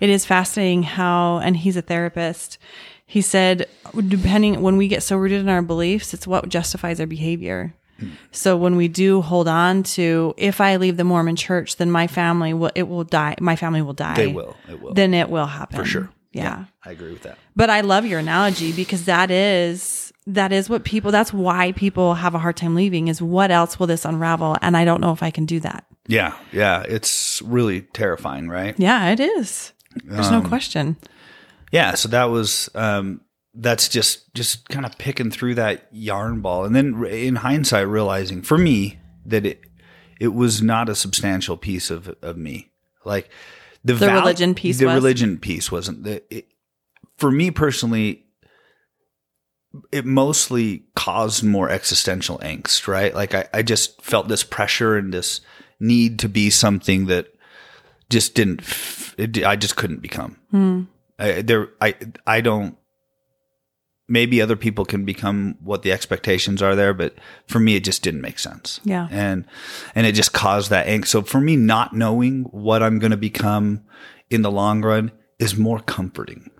[0.00, 2.58] it is fascinating how, and he's a therapist.
[3.06, 3.66] He said,
[4.08, 7.74] depending when we get so rooted in our beliefs, it's what justifies our behavior.
[7.98, 8.10] Hmm.
[8.30, 12.06] So when we do hold on to, if I leave the Mormon church, then my
[12.06, 13.34] family will, it will die.
[13.40, 14.14] My family will die.
[14.14, 14.56] They will.
[14.68, 14.94] It will.
[14.94, 15.78] Then it will happen.
[15.78, 16.10] for sure.
[16.32, 16.66] Yeah.
[16.84, 17.38] I agree with that.
[17.56, 22.14] But I love your analogy because that is that is what people that's why people
[22.14, 25.12] have a hard time leaving is what else will this unravel and I don't know
[25.12, 25.86] if I can do that.
[26.06, 26.34] Yeah.
[26.52, 26.82] Yeah.
[26.88, 28.74] It's really terrifying, right?
[28.78, 29.72] Yeah, it is.
[30.04, 30.96] There's Um, no question.
[31.72, 33.20] yeah so that was um
[33.54, 38.42] that's just just kind of picking through that yarn ball and then in hindsight realizing
[38.42, 39.60] for me that it
[40.20, 42.70] it was not a substantial piece of of me
[43.04, 43.28] like
[43.84, 44.94] the, The val- religion piece the was?
[44.94, 46.46] religion piece wasn't the it,
[47.16, 48.24] for me personally
[49.92, 53.14] it mostly caused more existential angst right?
[53.14, 55.40] Like I, I just felt this pressure and this
[55.78, 57.34] need to be something that
[58.10, 58.62] just didn't
[59.16, 60.36] it, i just couldn't become.
[60.50, 60.82] Hmm.
[61.18, 61.94] I, there I
[62.26, 62.76] I don't
[64.08, 67.14] maybe other people can become what the expectations are there but
[67.46, 68.80] for me it just didn't make sense.
[68.84, 69.06] Yeah.
[69.10, 69.46] and
[69.94, 73.16] and it just caused that angst so for me not knowing what I'm going to
[73.16, 73.84] become
[74.28, 76.50] in the long run is more comforting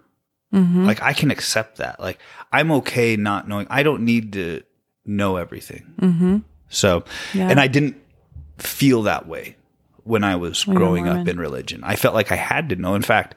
[0.53, 0.85] Mm-hmm.
[0.87, 2.19] like I can accept that like
[2.53, 4.63] I'm okay not knowing I don't need to
[5.07, 6.37] know everything Mm-hmm.
[6.69, 7.49] so Yeah.
[7.51, 7.97] and I didn't
[8.59, 9.57] feel that way
[10.05, 11.83] when I was were growing up in religion.
[11.85, 12.95] I felt like I had to know.
[12.97, 13.37] In fact,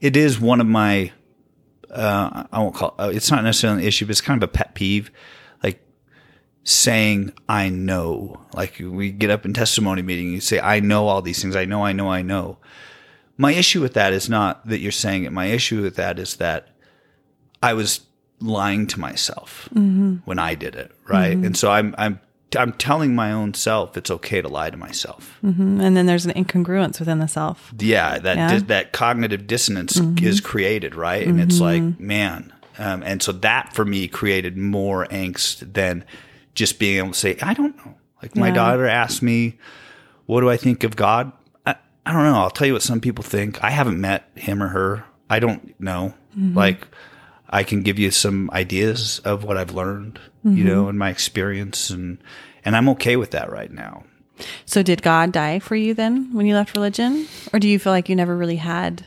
[0.00, 1.12] it is one of my
[1.90, 4.52] uh, I won't call uh, it's not necessarily an issue, but it's kind of a
[4.52, 5.10] pet peeve.
[5.62, 5.80] Like
[6.64, 8.40] saying I know.
[8.54, 11.54] Like we get up in testimony meeting, you say I know all these things.
[11.54, 12.58] I know, I know, I know.
[13.38, 15.32] My issue with that is not that you're saying it.
[15.32, 16.68] My issue with that is that
[17.62, 18.00] I was
[18.40, 21.36] lying to myself when I did it, right?
[21.36, 22.20] And so I'm I'm
[22.56, 25.38] I'm telling my own self it's okay to lie to myself.
[25.44, 25.80] Mhm.
[25.82, 27.72] And then there's an incongruence within the self.
[27.78, 28.48] Yeah, that Yeah.
[28.54, 31.26] dis- that cognitive dissonance is created, right?
[31.26, 36.04] And it's like, man, um, and so that for me created more angst than
[36.54, 37.94] just being able to say, I don't know.
[38.22, 38.54] Like my Yeah.
[38.54, 39.58] daughter asked me,
[40.26, 41.32] "What do I think of God?"
[42.06, 42.36] I, don't know.
[42.36, 43.62] I'll tell you what some people think.
[43.62, 45.04] I haven't met him or her.
[45.28, 46.14] I don't know.
[46.36, 46.56] Mm-hmm.
[46.56, 46.86] Like,
[47.48, 50.90] I can give you some ideas of what I've learned, you know, mm-hmm.
[50.90, 52.18] in my experience, and
[52.64, 54.04] and I'm okay with that right now.
[54.64, 57.26] So did God die for you then when you left religion?
[57.52, 59.06] Or do you feel like you never really had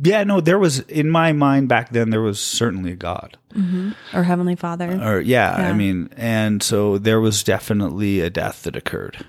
[0.00, 2.10] Yeah, no, there was in my mind back then.
[2.10, 3.90] There was certainly a God, mm-hmm.
[4.16, 5.00] or Heavenly Father?
[5.02, 5.68] or yeah, Yeah.
[5.68, 9.24] I mean, and so there was definitely a death that occurred.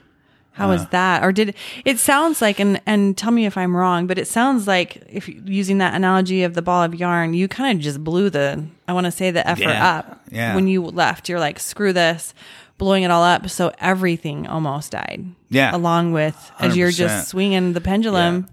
[0.60, 1.24] How was that?
[1.24, 4.68] Or did it sounds like and and tell me if I'm wrong, but it sounds
[4.68, 8.30] like if using that analogy of the ball of yarn, you kind of just blew
[8.30, 9.98] the I want to say the effort Yeah.
[9.98, 10.22] up.
[10.32, 10.54] Yeah.
[10.56, 12.34] When you left, you're like screw this,
[12.78, 15.26] blowing it all up, so everything almost died.
[15.50, 15.76] Yeah.
[15.76, 18.48] Along with as you're just swinging the pendulum,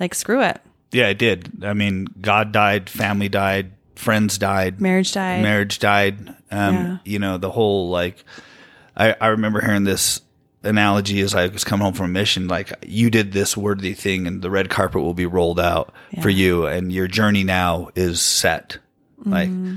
[0.00, 0.60] like screw it.
[0.92, 1.62] Yeah, it did.
[1.62, 5.40] I mean, God died, family died, friends died, Marriage died.
[5.42, 6.34] marriage died.
[6.50, 6.96] Um, Yeah.
[7.04, 8.24] You know, the whole like,
[8.96, 10.20] I, I remember hearing this
[10.62, 12.48] analogy is I was coming home from a mission.
[12.48, 15.92] Like, you did this worthy thing, and the red carpet will be rolled out
[16.22, 18.78] for you, and your journey now is set.
[19.24, 19.76] Like Mm-hmm.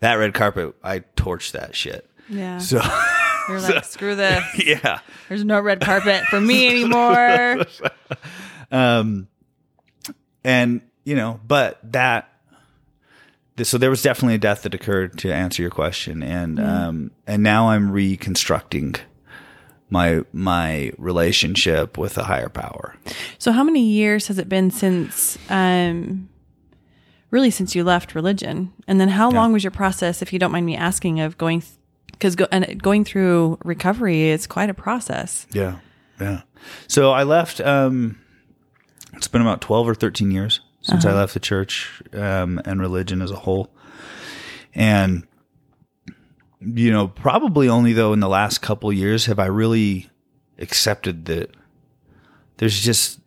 [0.00, 2.08] that red carpet, I torched that shit.
[2.28, 2.58] Yeah.
[2.58, 2.80] So
[3.48, 4.42] You're like, screw this.
[4.64, 7.64] yeah, There's no red carpet for me anymore.
[8.72, 9.26] Um
[10.44, 12.28] and you know, but that.
[13.64, 17.42] So there was definitely a death that occurred to answer your question, and um, and
[17.42, 18.94] now I'm reconstructing
[19.90, 22.96] my my relationship with a higher power.
[23.38, 26.28] So how many years has it been since um
[27.30, 28.72] really since you left religion?
[28.86, 31.60] And then how long was your process if you don't mind me asking of going
[31.60, 31.72] th-
[32.20, 35.46] because go, and going through recovery is quite a process.
[35.52, 35.78] Yeah.
[36.20, 36.42] Yeah.
[36.86, 38.20] So I left, um,
[39.14, 43.22] it's been about 12 or 13 years since I left the church, um, and religion
[43.22, 43.70] as a whole.
[44.74, 45.26] And,
[46.60, 50.10] you know, probably only though in the last couple years have I really
[50.58, 51.50] accepted that
[52.58, 53.20] there's just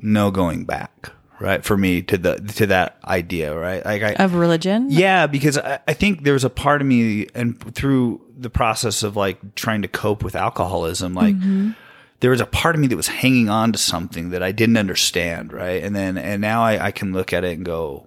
[0.00, 1.64] no going back, right?
[1.64, 3.84] For me to the, to that idea, right?
[3.84, 4.86] Like I, Of religion?
[4.90, 9.02] yeah, because I, I think there was a part of me, and through the process
[9.02, 11.72] of like trying to cope with alcoholism, like mm-hmm.
[12.20, 14.78] there was a part of me that was hanging on to something that I didn't
[14.78, 15.82] understand, right?
[15.82, 18.06] And then, and now I, I can look at it and go,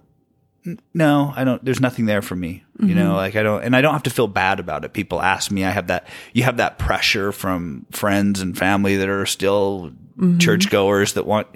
[0.94, 2.98] no, I don't, there's nothing there for me, you mm-hmm.
[2.98, 4.92] know, like I don't, and I don't have to feel bad about it.
[4.92, 9.08] People ask me, I have that, you have that pressure from friends and family that
[9.08, 10.38] are still mm-hmm.
[10.38, 11.48] churchgoers that want,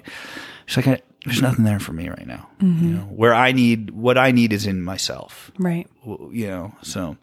[0.67, 2.47] it's like, I, there's nothing there for me right now.
[2.59, 2.95] You mm-hmm.
[2.95, 5.87] know, where I need, what I need is in myself Right.
[6.31, 7.17] you know so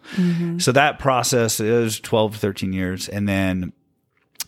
[0.59, 3.73] so that process is 12 13 years and then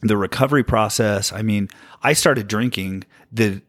[0.02, 1.68] the recovery process i mean
[2.02, 3.62] i started drinking the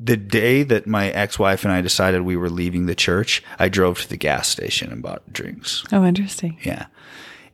[0.00, 4.00] the day that my ex-wife and i decided we were leaving the church i drove
[4.00, 6.58] to the gas station and bought drinks Oh, interesting.
[6.62, 6.86] yeah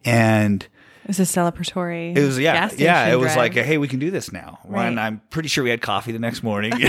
[0.04, 0.62] and
[1.04, 2.16] It was a celebratory.
[2.16, 3.36] it was yeah gas yeah it was drive.
[3.36, 4.86] like hey we can do this now Right.
[4.88, 6.72] and i'm pretty sure we had coffee the next morning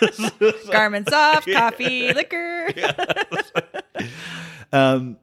[0.70, 2.68] garments off, coffee, liquor.
[4.72, 5.16] Um,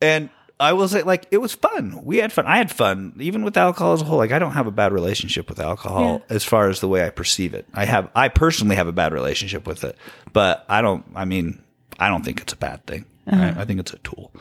[0.00, 2.04] and I will say, like, it was fun.
[2.04, 2.46] We had fun.
[2.46, 4.18] I had fun, even with alcohol as a whole.
[4.18, 7.10] Like, I don't have a bad relationship with alcohol as far as the way I
[7.10, 7.66] perceive it.
[7.74, 9.96] I have, I personally have a bad relationship with it,
[10.32, 11.04] but I don't.
[11.16, 11.60] I mean,
[11.98, 13.06] I don't think it's a bad thing.
[13.26, 13.50] right?
[13.50, 13.60] Uh-huh.
[13.60, 14.32] I think it's a tool.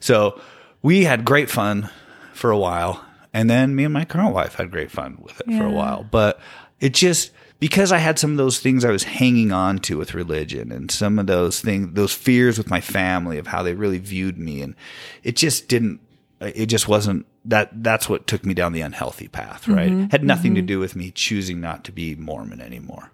[0.00, 0.40] So
[0.82, 1.90] we had great fun
[2.32, 5.46] for a while, and then me and my current wife had great fun with it
[5.56, 6.02] for a while.
[6.10, 6.40] But
[6.80, 7.30] it just
[7.62, 10.90] because I had some of those things I was hanging on to with religion and
[10.90, 14.62] some of those things, those fears with my family of how they really viewed me.
[14.62, 14.74] And
[15.22, 16.00] it just didn't,
[16.40, 20.10] it just wasn't that, that's what took me down the unhealthy path, right?
[20.10, 23.12] Had nothing to do with me choosing not to be Mormon anymore.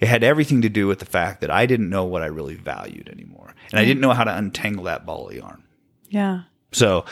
[0.00, 2.56] It had everything to do with the fact that I didn't know what I really
[2.56, 3.54] valued anymore.
[3.70, 5.62] And I didn't know how to untangle that ball of yarn.
[6.08, 6.40] Yeah.
[6.72, 7.04] So,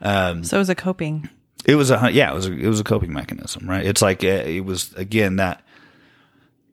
[0.00, 1.28] um, So it was a coping.
[1.66, 3.84] it was a yeah, it was a, it was a coping mechanism, right?
[3.84, 5.60] It's like uh, it was again that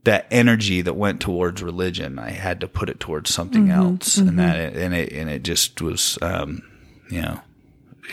[0.03, 2.19] that energy that went towards religion.
[2.19, 5.81] I had to put it towards something else, and that and it and it just
[5.81, 6.61] was, um,
[7.09, 7.39] you know,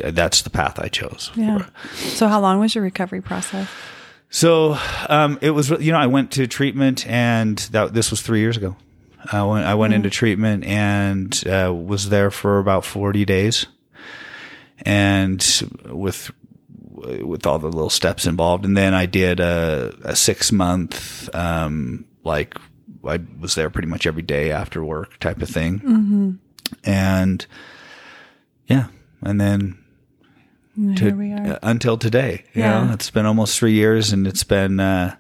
[0.05, 1.31] that's the path I chose.
[1.35, 1.66] Yeah.
[1.94, 3.68] So how long was your recovery process?
[4.31, 8.40] So um, it was you know I went to treatment, and that this was three
[8.40, 8.76] years ago.
[9.33, 13.66] I went I went into treatment and uh, was there for about forty days,
[14.87, 15.44] and
[15.87, 16.31] with
[17.24, 18.64] with all the little steps involved.
[18.64, 22.54] And then I did a, a six month, um, like
[23.04, 26.38] I was there pretty much every day after work type of thing.
[26.84, 27.46] And
[28.66, 28.86] yeah.
[29.22, 29.78] And then
[30.96, 31.54] to, Here we are.
[31.54, 32.84] uh, until today, you Yeah.
[32.86, 35.16] know, it's been almost three years and it's been, uh,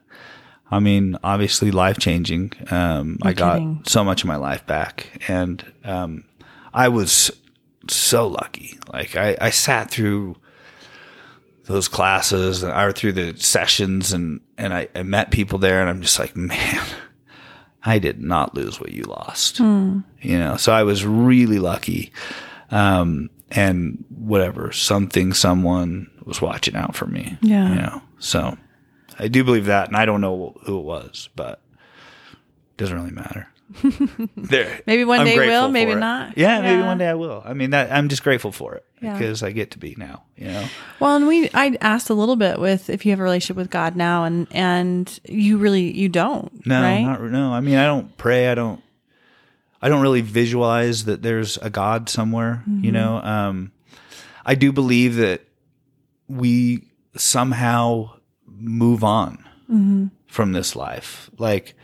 [0.70, 2.52] I mean, obviously life changing.
[2.70, 3.82] Um, I got kidding.
[3.86, 6.24] so much of my life back and, um,
[6.72, 7.30] I was
[7.88, 8.78] so lucky.
[8.92, 10.36] Like I, I sat through
[11.70, 15.88] those classes and or through the sessions and, and I, I met people there and
[15.88, 16.84] I'm just like, man,
[17.82, 19.58] I did not lose what you lost.
[19.58, 20.00] Hmm.
[20.20, 22.12] You know, so I was really lucky.
[22.70, 27.38] Um, and whatever, something, someone was watching out for me.
[27.40, 27.68] Yeah.
[27.68, 28.56] You know, so
[29.18, 29.88] I do believe that.
[29.88, 31.60] And I don't know who it was, but
[32.32, 33.48] it doesn't really matter.
[34.36, 34.80] there.
[34.86, 36.36] Maybe one I'm day will, maybe not.
[36.36, 37.42] Yeah, maybe one day I will.
[37.44, 39.12] I mean, that I'm just grateful for it Yeah.
[39.12, 40.66] because I get to be now, you know?
[40.98, 43.70] Well, and we I asked a little bit with if you have a relationship with
[43.70, 47.02] God now, and and you really you don't, No, right?
[47.02, 47.52] not no.
[47.52, 48.48] I mean, I don't pray.
[48.48, 48.82] I don't.
[49.82, 52.62] I don't really visualize that there's a God somewhere.
[52.68, 52.84] Mm-hmm.
[52.84, 53.72] You know, um,
[54.44, 55.42] I do believe that
[56.28, 56.84] we
[57.16, 58.10] somehow
[58.46, 60.06] move on Mm-hmm.
[60.26, 61.30] from this life.
[61.38, 61.74] Like,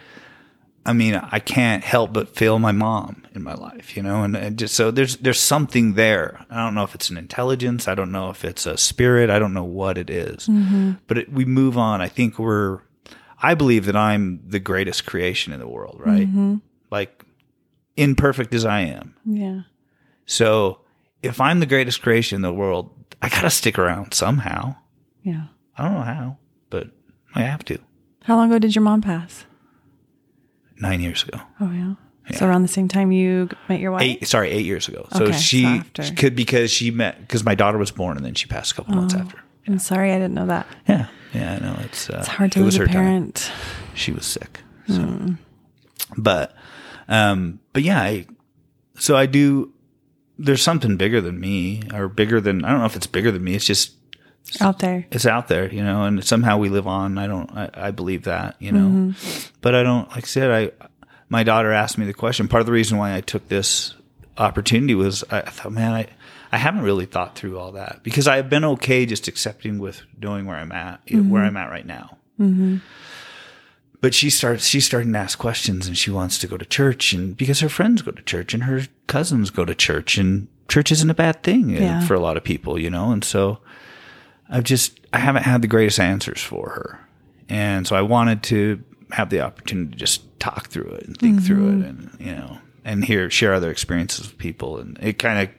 [0.86, 4.36] I mean, I can't help but feel my mom in my life, you know, and,
[4.36, 6.46] and just so there's there's something there.
[6.48, 7.88] I don't know if it's an intelligence.
[7.88, 9.28] I don't know if it's a spirit.
[9.28, 10.46] I don't know what it is.
[10.46, 10.92] Mm-hmm.
[11.08, 12.00] but it, we move on.
[12.00, 12.80] I think we're.
[13.42, 16.26] I believe that I'm the greatest creation in the world, right?
[16.26, 16.56] Mm-hmm.
[16.90, 17.24] Like
[17.96, 19.14] imperfect as I am.
[19.24, 19.62] yeah,
[20.26, 20.80] So
[21.22, 22.90] if I'm the greatest creation in the world,
[23.22, 24.76] I gotta stick around somehow.
[25.22, 25.46] yeah.
[25.78, 26.36] I don't know how,
[26.70, 26.88] but
[27.34, 27.78] I have to.
[28.24, 29.44] How long ago did your mom pass?
[30.78, 31.40] Nine years ago.
[31.60, 31.94] Oh yeah.
[32.36, 34.02] So around the same time you met your wife.
[34.02, 36.02] eight sorry eight years ago so Okay, so she after.
[36.16, 38.94] could because she met because my daughter was born and then she passed a couple
[38.96, 40.66] months after I'm sorry, I didn't know that.
[40.88, 42.94] yeah yeah i know it's uh, It's hard to it was lose a her time.
[43.04, 43.38] parent.
[43.40, 43.94] Hmm.
[43.94, 45.34] she was sick so.
[46.16, 46.54] but
[47.08, 48.26] um but yeah I,
[48.98, 49.72] so i do
[50.38, 53.42] there's something bigger than me or bigger than I don't know if it's bigger than
[53.42, 53.54] me.
[53.54, 53.92] It's just
[54.60, 55.06] out there.
[55.10, 57.18] It's out there, you know, and somehow we live on.
[57.18, 59.12] I don't I, I believe that, you know.
[59.12, 59.48] Mm-hmm.
[59.60, 60.86] But I don't like I said, I
[61.28, 62.48] my daughter asked me the question.
[62.48, 63.94] Part of the reason why I took this
[64.38, 66.06] opportunity was I thought, man, I
[66.52, 70.46] I haven't really thought through all that because I've been okay just accepting with knowing
[70.46, 71.28] where I'm at, mm-hmm.
[71.28, 72.18] where I'm at right now.
[72.40, 72.76] Mm-hmm.
[74.00, 77.12] But she starts, she's starting to ask questions and she wants to go to church
[77.12, 80.92] and because her friends go to church and her cousins go to church and church
[80.92, 82.06] isn't a bad thing yeah.
[82.06, 83.10] for a lot of people, you know?
[83.10, 83.58] And so
[84.48, 87.00] I've just, I haven't had the greatest answers for her.
[87.48, 88.82] And so I wanted to
[89.12, 91.46] have the opportunity to just talk through it and think mm-hmm.
[91.46, 94.78] through it and, you know, and hear, share other experiences with people.
[94.78, 95.54] And it kind of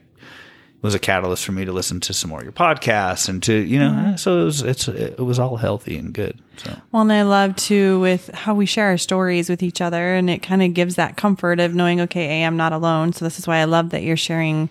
[0.80, 3.52] was a catalyst for me to listen to some more of your podcasts and to
[3.52, 4.16] you know mm-hmm.
[4.16, 7.56] so it was it's it was all healthy and good so well and i love
[7.56, 10.94] too with how we share our stories with each other and it kind of gives
[10.94, 13.90] that comfort of knowing okay hey, i'm not alone so this is why i love
[13.90, 14.68] that you're sharing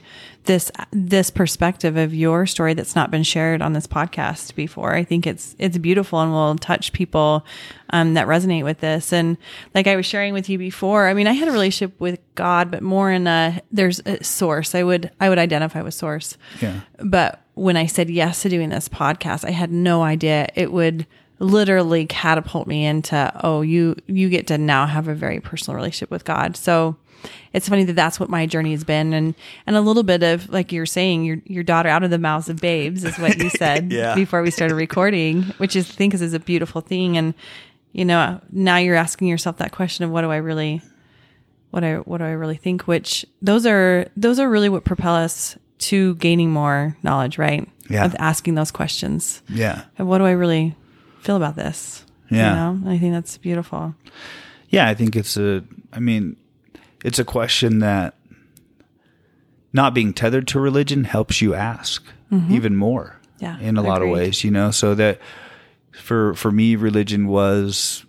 [0.48, 4.96] this this perspective of your story that's not been shared on this podcast before.
[4.96, 7.46] I think it's it's beautiful and will touch people
[7.92, 9.14] um, that resonate with this.
[9.14, 9.38] And
[9.76, 12.72] like I was sharing with you before, I mean, I had a relationship with God,
[12.72, 14.74] but more in a there's a source.
[14.74, 16.38] I would I would identify with source.
[16.62, 16.82] Yeah.
[17.00, 21.06] But when I said yes to doing this podcast, I had no idea it would
[21.40, 26.10] literally catapult me into oh you you get to now have a very personal relationship
[26.10, 26.58] with God.
[26.58, 26.96] So
[27.54, 29.14] it's funny that that's what my journey has been.
[29.14, 32.20] And and a little bit of like you're saying your your daughter out of the
[32.20, 34.16] mouths of babes is what you said yeah.
[34.16, 37.18] before we started recording which is I think is a beautiful thing.
[37.18, 37.34] And
[37.94, 40.82] you know now you're asking yourself that question of what do I really
[41.72, 45.16] what I what do I really think which those are those are really what propel
[45.16, 47.68] us to gaining more knowledge right?
[47.90, 48.06] Yeah.
[48.06, 49.42] Of asking those questions.
[49.48, 49.86] Yeah.
[49.98, 50.76] And what do I really
[51.22, 52.04] feel about this?
[52.30, 52.50] Yeah.
[52.50, 52.92] you know?
[52.92, 53.96] I think that's beautiful.
[54.70, 55.64] Yeah I think it's a
[55.94, 56.36] I mean
[57.04, 58.16] it's a question that
[59.74, 62.54] not being tethered to religion helps you ask mm-hmm.
[62.54, 65.20] even more yeah, in a lot of ways you know so that
[65.92, 68.06] for for me religion was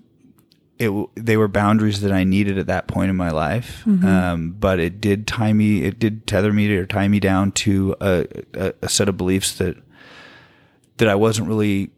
[0.78, 4.06] it they were boundaries that I needed at that point in my life mm-hmm.
[4.06, 7.96] um, but it did tie me it did tether me or tie me down to
[8.00, 9.76] a, a, a set of beliefs that
[10.98, 11.90] that I wasn't really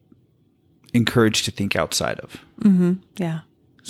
[0.92, 2.94] encouraged to think outside of mm-hmm.
[3.16, 3.40] yeah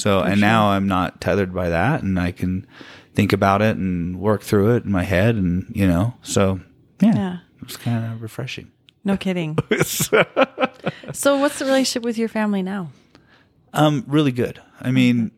[0.00, 0.40] so, and sure.
[0.40, 2.66] now I'm not tethered by that and I can
[3.14, 5.34] think about it and work through it in my head.
[5.34, 6.60] And, you know, so
[7.00, 7.38] yeah, yeah.
[7.62, 8.70] it's kind of refreshing.
[9.04, 9.58] No kidding.
[9.82, 10.24] so,
[11.38, 12.90] what's the relationship with your family now?
[13.72, 14.60] Um, really good.
[14.80, 15.30] I mean,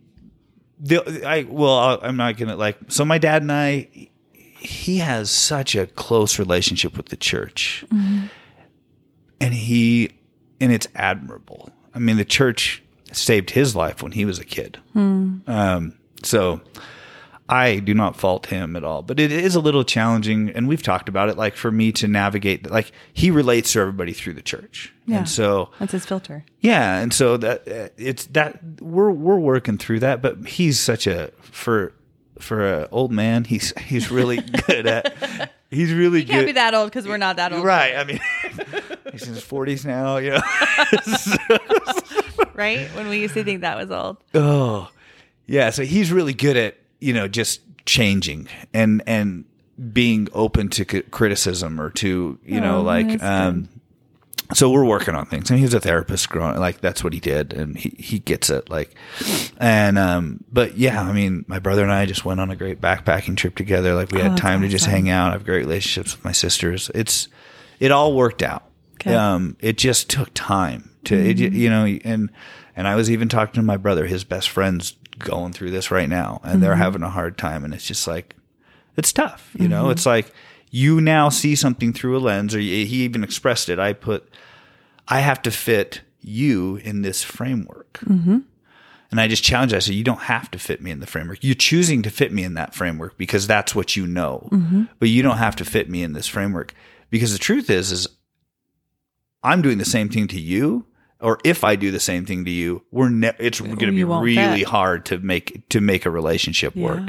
[0.80, 3.88] the, I, well, I'm not going to like, so my dad and I,
[4.32, 7.84] he has such a close relationship with the church.
[7.88, 8.26] Mm-hmm.
[9.40, 10.10] And he,
[10.60, 11.70] and it's admirable.
[11.94, 12.81] I mean, the church
[13.12, 14.78] saved his life when he was a kid.
[14.94, 15.48] Mm.
[15.48, 16.60] Um, so
[17.48, 20.50] I do not fault him at all, but it is a little challenging.
[20.50, 21.36] And we've talked about it.
[21.36, 24.94] Like for me to navigate, like he relates to everybody through the church.
[25.06, 25.18] Yeah.
[25.18, 26.44] And so that's his filter.
[26.60, 26.98] Yeah.
[26.98, 31.30] And so that uh, it's that we're, we're working through that, but he's such a,
[31.40, 31.92] for,
[32.38, 36.46] for an old man, he's, he's really good at, he's really he can't good.
[36.46, 37.64] be that old because we're not that old.
[37.64, 37.96] Right.
[37.96, 38.20] I mean,
[39.12, 40.40] he's in his forties now, you know?
[42.54, 42.88] right?
[42.94, 44.18] When we used to think that was old.
[44.34, 44.90] Oh,
[45.46, 45.70] yeah.
[45.70, 49.44] So he's really good at you know just changing and and
[49.92, 53.68] being open to criticism or to you oh, know like um.
[54.54, 56.58] So we're working on things, and he's a therapist growing.
[56.58, 58.68] Like that's what he did, and he he gets it.
[58.68, 58.94] Like,
[59.56, 62.78] and um, but yeah, I mean, my brother and I just went on a great
[62.78, 63.94] backpacking trip together.
[63.94, 65.30] Like we had oh, time to just hang out.
[65.30, 66.90] I have great relationships with my sisters.
[66.94, 67.28] It's
[67.80, 68.64] it all worked out.
[68.96, 69.14] Okay.
[69.14, 71.54] Um, it just took time to mm-hmm.
[71.54, 72.30] you know and
[72.76, 76.08] and I was even talking to my brother his best friends going through this right
[76.08, 76.60] now and mm-hmm.
[76.62, 78.36] they're having a hard time and it's just like
[78.96, 79.70] it's tough you mm-hmm.
[79.70, 80.32] know it's like
[80.70, 84.28] you now see something through a lens or he even expressed it I put
[85.08, 88.38] I have to fit you in this framework mm-hmm.
[89.10, 91.38] and I just challenge I said you don't have to fit me in the framework
[91.42, 94.84] you're choosing to fit me in that framework because that's what you know mm-hmm.
[94.98, 96.74] but you don't have to fit me in this framework
[97.10, 98.08] because the truth is is
[99.42, 100.86] I'm doing the same thing to you
[101.22, 104.04] or if I do the same thing to you, we're ne- it's going to be
[104.04, 104.68] really fit.
[104.68, 106.84] hard to make to make a relationship yeah.
[106.84, 107.08] work.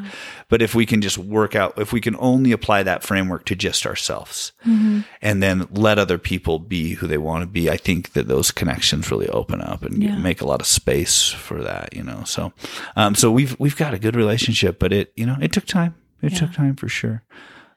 [0.50, 3.56] But if we can just work out, if we can only apply that framework to
[3.56, 5.02] just ourselves, mm-hmm.
[5.22, 8.52] and then let other people be who they want to be, I think that those
[8.52, 10.18] connections really open up and yeah.
[10.18, 11.96] make a lot of space for that.
[11.96, 12.54] You know, so
[12.96, 15.96] um, so we've we've got a good relationship, but it you know it took time.
[16.22, 16.40] It yeah.
[16.40, 17.24] took time for sure.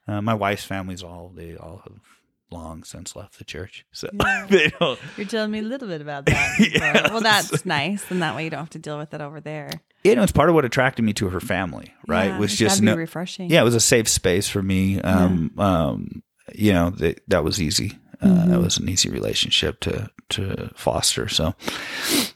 [0.06, 2.15] Uh, my wife's family's all they all have
[2.50, 3.84] long since left the church.
[3.92, 4.46] So yeah.
[4.48, 4.98] they don't.
[5.16, 6.70] You're telling me a little bit about that.
[6.72, 9.40] yeah, well, that's nice, and that way you don't have to deal with it over
[9.40, 9.70] there.
[10.04, 12.26] you know, it's part of what attracted me to her family, right?
[12.28, 13.50] Yeah, was just no, refreshing.
[13.50, 15.00] yeah, it was a safe space for me.
[15.00, 16.22] Um, um,
[16.54, 17.98] you know, that that was easy.
[18.22, 18.50] Uh, Mm-hmm.
[18.50, 21.28] That was an easy relationship to to foster.
[21.28, 21.54] So,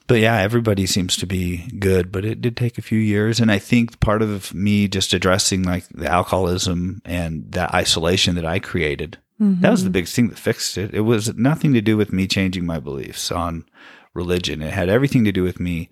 [0.07, 3.51] but yeah, everybody seems to be good, but it did take a few years, and
[3.51, 8.59] I think part of me just addressing like the alcoholism and that isolation that I
[8.59, 9.19] created.
[9.41, 10.93] That was the biggest thing that fixed it.
[10.93, 13.64] It was nothing to do with me changing my beliefs on
[14.12, 14.61] religion.
[14.61, 15.88] It had everything to do with me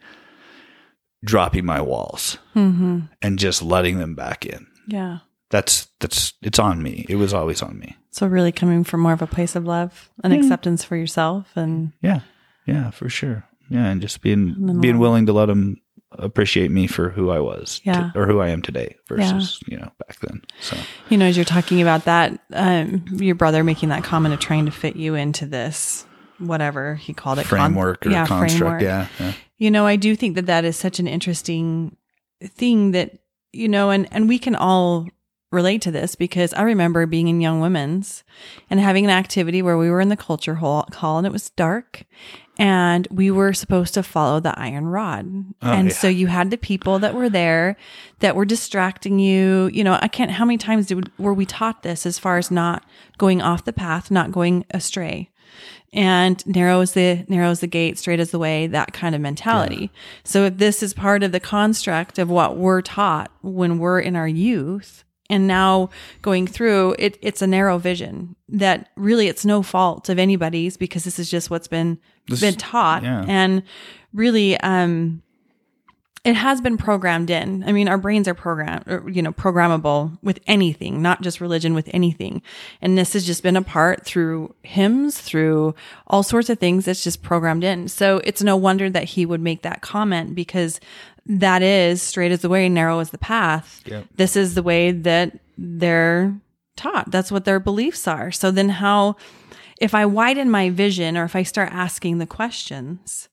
[1.25, 2.99] dropping my walls Mm-hmm.
[3.23, 4.67] and just letting them back in.
[4.87, 5.19] Yeah.
[5.51, 7.07] That's that's it's on me.
[7.09, 7.97] It was always on me.
[8.11, 10.43] So really coming from more of a place of love and Mm-hmm.
[10.43, 12.21] acceptance for yourself and Yeah,
[12.67, 13.45] yeah, for sure.
[13.71, 15.81] Yeah, and just being then being willing to let them
[16.13, 18.11] appreciate me for who I was, Yeah.
[18.15, 20.43] or who I am today versus you know back then.
[20.61, 20.77] So
[21.09, 24.67] you know, as you're talking about that, um, your brother making that comment of trying
[24.67, 26.05] to fit you into this
[26.39, 28.81] whatever he called it con- framework or yeah, construct.
[28.81, 28.83] framework.
[28.83, 31.97] Yeah, yeah, You know, I do think that that is such an interesting
[32.45, 33.19] thing that,
[33.53, 35.09] you know, and, and we can all
[35.51, 38.23] relate to this because I remember being in Young Women's
[38.69, 41.51] and having an activity where we were in the culture hall, hall and it was
[41.51, 42.05] dark
[42.59, 45.27] and we were supposed to follow the iron rod.
[45.63, 45.95] Oh, and yeah.
[45.95, 47.77] so you had the people that were there
[48.19, 49.71] that were distracting you.
[49.73, 52.51] You know, I can't, how many times did, were we taught this as far as
[52.51, 52.85] not
[53.17, 55.31] going off the path, not going astray?
[55.93, 59.21] and narrow is the narrow is the gate, straight is the way, that kind of
[59.21, 59.91] mentality.
[60.23, 64.15] So if this is part of the construct of what we're taught when we're in
[64.15, 65.91] our youth, and now
[66.23, 71.05] going through it, it's a narrow vision that really it's no fault of anybody's because
[71.05, 71.99] this is just what's been
[72.29, 73.25] This- been taught, yeah.
[73.29, 73.63] and
[74.13, 75.23] really, um,
[76.25, 77.63] it has been programmed in.
[77.65, 81.75] I mean, our brains are programmed, or, you know, programmable with anything, not just religion,
[81.75, 82.43] with anything.
[82.83, 85.75] And this has just been a part through hymns, through
[86.09, 87.89] all sorts of things that's just programmed in.
[87.89, 90.81] So it's no wonder that he would make that comment because
[91.29, 93.83] that is straight as the way, narrow as the path.
[93.87, 94.07] Yep.
[94.17, 96.35] This is the way that they're
[96.77, 97.11] taught.
[97.11, 98.33] That's what their beliefs are.
[98.33, 99.17] So then how,
[99.79, 103.29] if I widen my vision or if I start asking the questions,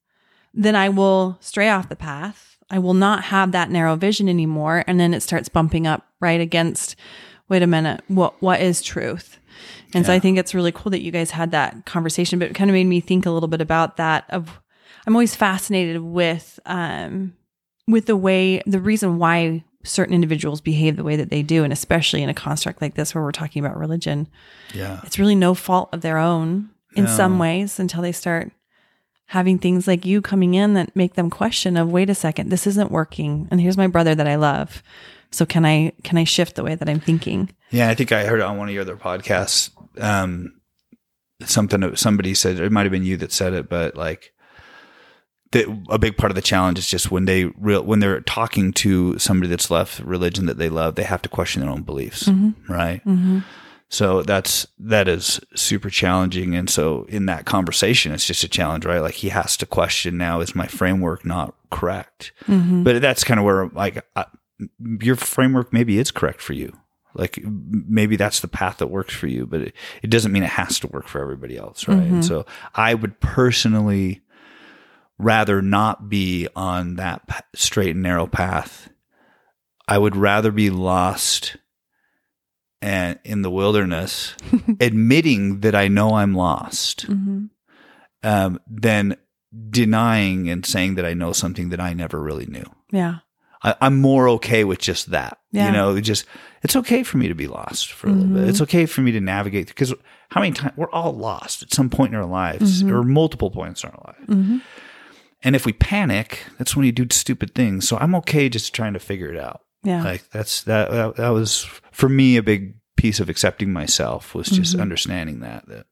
[0.53, 2.57] then I will stray off the path.
[2.69, 4.83] I will not have that narrow vision anymore.
[4.87, 6.95] And then it starts bumping up right against,
[7.47, 9.39] wait a minute, what what is truth?
[9.93, 12.55] And so I think it's really cool that you guys had that conversation, but it
[12.55, 14.59] kind of made me think a little bit about that of
[15.07, 17.33] I'm always fascinated with um
[17.87, 21.71] with the way the reason why certain individuals behave the way that they do, and
[21.71, 24.27] especially in a construct like this where we're talking about religion
[24.73, 24.99] yeah.
[25.03, 27.09] it's really no fault of their own in No.
[27.15, 28.51] some ways until they start
[29.27, 32.65] having things like you coming in that make them question of wait a second this
[32.67, 34.81] isn't working and here's my brother that i love
[35.31, 38.25] so can i can i shift the way that i'm thinking Yeah, I think I
[38.25, 39.71] heard it on one of your other podcasts.
[39.99, 40.53] Um,
[41.43, 44.31] something that somebody said it might have been you that said it, but like
[45.51, 48.73] that a big part of the challenge is just when they real when they're talking
[48.73, 52.23] to somebody that's left religion that they love, they have to question their own beliefs,
[52.23, 52.71] mm-hmm.
[52.71, 53.03] right?
[53.05, 53.39] Mm-hmm.
[53.87, 58.85] So that's that is super challenging, and so in that conversation, it's just a challenge,
[58.85, 58.99] right?
[58.99, 62.31] Like he has to question now: is my framework not correct?
[62.47, 62.83] Mm-hmm.
[62.83, 64.25] But that's kind of where like I,
[64.99, 66.75] your framework maybe is correct for you.
[67.13, 70.49] Like maybe that's the path that works for you, but it, it doesn't mean it
[70.49, 71.97] has to work for everybody else, right?
[71.97, 74.21] And so I would personally
[75.17, 78.89] rather not be on that straight and narrow path.
[79.87, 81.57] I would rather be lost
[82.81, 84.35] and in the wilderness,
[84.79, 87.45] admitting that I know I'm lost, mm-hmm.
[88.21, 89.17] um, than
[89.69, 92.65] denying and saying that I know something that I never really knew.
[92.91, 93.19] yeah
[93.65, 95.39] I, I'm more okay with just that.
[95.51, 95.67] Yeah.
[95.67, 96.25] You know, just
[96.61, 98.47] it's okay for me to be lost for a little bit.
[98.47, 98.63] It's mm-hmm.
[98.63, 99.93] okay for me to navigate because
[100.29, 102.93] how many times we're all lost at some point in our lives mm-hmm.
[102.93, 104.29] or multiple points in our life.
[105.43, 107.87] And if we panic, that's when you do stupid things.
[107.87, 109.61] So I'm okay just trying to figure it out.
[109.83, 114.33] yeah Like that's that, that that was for me a big piece of accepting myself
[114.33, 115.85] was just understanding that that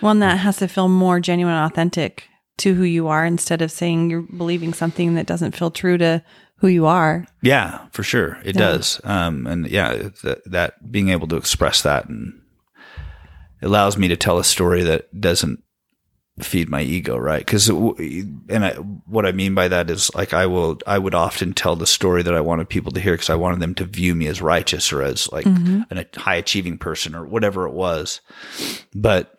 [0.00, 2.28] one that has to feel more genuine and authentic
[2.58, 6.22] to who you are instead of saying you're believing something that doesn't feel true to
[6.56, 8.60] who you are Yeah, for sure, it Yeah.
[8.68, 9.00] does.
[9.04, 12.40] Um, and yeah, that, that being able to express that and
[13.60, 15.62] it allows me to tell a story that doesn't
[16.42, 17.44] feed my ego, right?
[17.44, 18.74] Because and I,
[19.06, 22.22] what I mean by that is like I will I would often tell the story
[22.22, 24.92] that I wanted people to hear because I wanted them to view me as righteous
[24.92, 25.82] or as like mm-hmm.
[25.96, 28.20] a high achieving person or whatever it was,
[28.94, 29.38] but.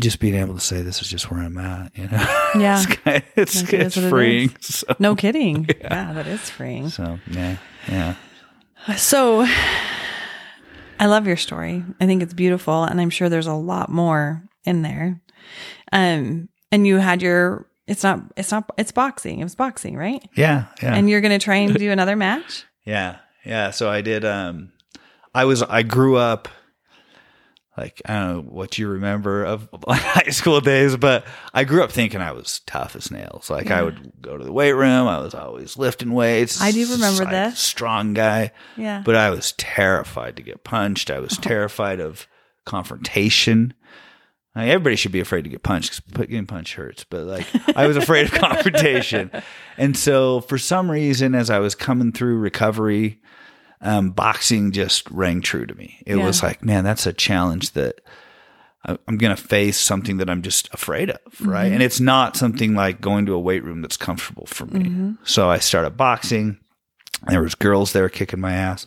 [0.00, 2.40] Just being able to say this is just where I'm at, you know.
[2.58, 2.82] Yeah.
[2.82, 4.50] it's kind it's, Like it is it's it freeing.
[4.60, 4.66] is.
[4.66, 8.16] So, no kidding yeah that is freeing so yeah, yeah.
[8.96, 9.46] So
[11.00, 11.84] I love your story.
[12.00, 15.20] I think it's beautiful and I'm sure there's a lot more in there.
[15.92, 19.40] Um and you had your it's not it's not it's boxing.
[19.40, 20.22] It was boxing, right?
[20.36, 20.94] Yeah, yeah.
[20.94, 22.64] And you're going to try and do another match?
[22.84, 23.70] Yeah, yeah.
[23.72, 24.24] So I did.
[24.24, 24.72] Um,
[25.34, 25.62] I was.
[25.62, 26.48] I grew up.
[27.76, 31.90] Like I don't know what you remember of high school days, but I grew up
[31.90, 33.50] thinking I was tough as nails.
[33.50, 35.08] Like I would go to the weight room.
[35.08, 36.60] I was always lifting weights.
[36.62, 37.58] I do remember this.
[37.58, 39.02] Strong guy, Yeah.
[39.04, 41.10] but I was terrified to get punched.
[41.10, 42.28] I was terrified of
[42.64, 43.74] confrontation.
[44.56, 47.04] Everybody should be afraid to get punched because getting punched hurts.
[47.04, 47.46] But like,
[47.76, 49.30] I was afraid of confrontation,
[49.76, 53.20] and so for some reason, as I was coming through recovery,
[53.80, 56.02] um, boxing just rang true to me.
[56.06, 56.24] It Yeah.
[56.24, 58.00] was like, man, that's a challenge that
[58.84, 61.64] I'm going to face something that I'm just afraid of, right?
[61.64, 61.74] Mm-hmm.
[61.74, 64.80] And it's not something like going to a weight room that's comfortable for me.
[64.84, 65.12] Mm-hmm.
[65.24, 66.58] So I started boxing.
[67.28, 68.86] There was girls there kicking my ass,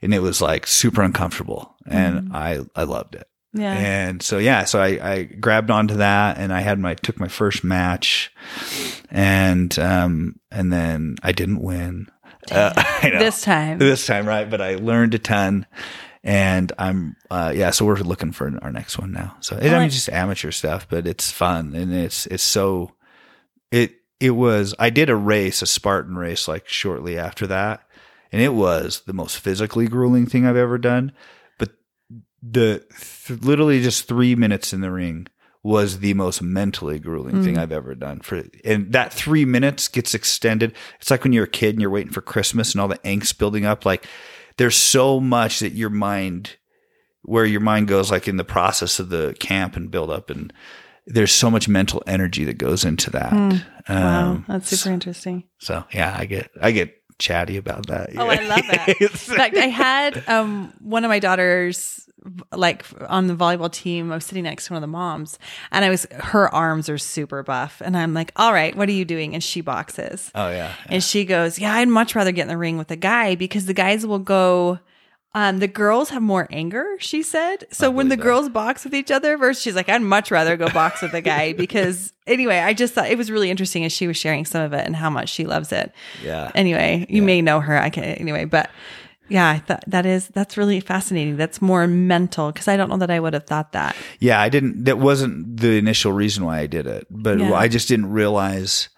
[0.00, 2.36] and it was like super uncomfortable, and mm-hmm.
[2.36, 3.28] I I loved it.
[3.54, 3.72] Yeah.
[3.72, 7.28] And so yeah, so I, I grabbed onto that and I had my took my
[7.28, 8.32] first match
[9.10, 12.08] and um and then I didn't win.
[12.50, 13.18] Uh, I know.
[13.20, 13.78] this time.
[13.78, 14.50] this time, right?
[14.50, 15.66] But I learned a ton
[16.24, 19.36] and I'm uh yeah, so we're looking for our next one now.
[19.40, 22.92] So it, I mean just amateur stuff, but it's fun and it's it's so
[23.70, 27.86] it it was I did a race, a Spartan race like shortly after that,
[28.32, 31.12] and it was the most physically grueling thing I've ever done.
[32.46, 32.84] The
[33.26, 35.26] th- literally just three minutes in the ring
[35.62, 38.20] was the most mentally grueling thing I've ever done.
[38.20, 40.74] For and that three minutes gets extended.
[41.00, 43.38] It's like when you're a kid and you're waiting for Christmas and all the angst
[43.38, 43.86] building up.
[43.86, 44.04] Like
[44.58, 46.56] there's so much that your mind,
[47.22, 50.52] where your mind goes, like in the process of the camp and build up, and
[51.06, 53.32] there's so much mental energy that goes into that.
[53.32, 55.44] wow, Um, that's super interesting.
[55.58, 58.10] so yeah, I get I get chatty about that.
[58.18, 58.88] Oh, I love that.
[59.00, 62.00] In fact, I had um, one of my daughters
[62.52, 64.10] like on the volleyball team.
[64.12, 65.38] I was sitting next to one of the moms,
[65.70, 68.92] and I was her arms are super buff, and I'm like, "All right, what are
[68.92, 70.72] you doing?" And she boxes, oh yeah.
[70.88, 73.66] and she goes, "Yeah, I'd much rather get in the ring with a guy because
[73.66, 74.78] the guys will go."
[75.36, 77.66] Um, the girls have more anger, she said.
[77.72, 78.22] So when the that.
[78.22, 81.20] girls box with each other, versus she's like, I'd much rather go box with a
[81.20, 84.62] guy because anyway, I just thought it was really interesting as she was sharing some
[84.62, 86.52] of it and how much she loves it Yeah.
[86.54, 88.70] anyway you may know her i can anyway but
[89.28, 92.98] yeah I thought that is that's really fascinating that's more mental because i don't know
[92.98, 94.84] that i would have thought that Yeah, I didn't.
[94.84, 97.52] That wasn't the initial reason why I did it, but Yeah.
[97.54, 98.88] I just didn't realize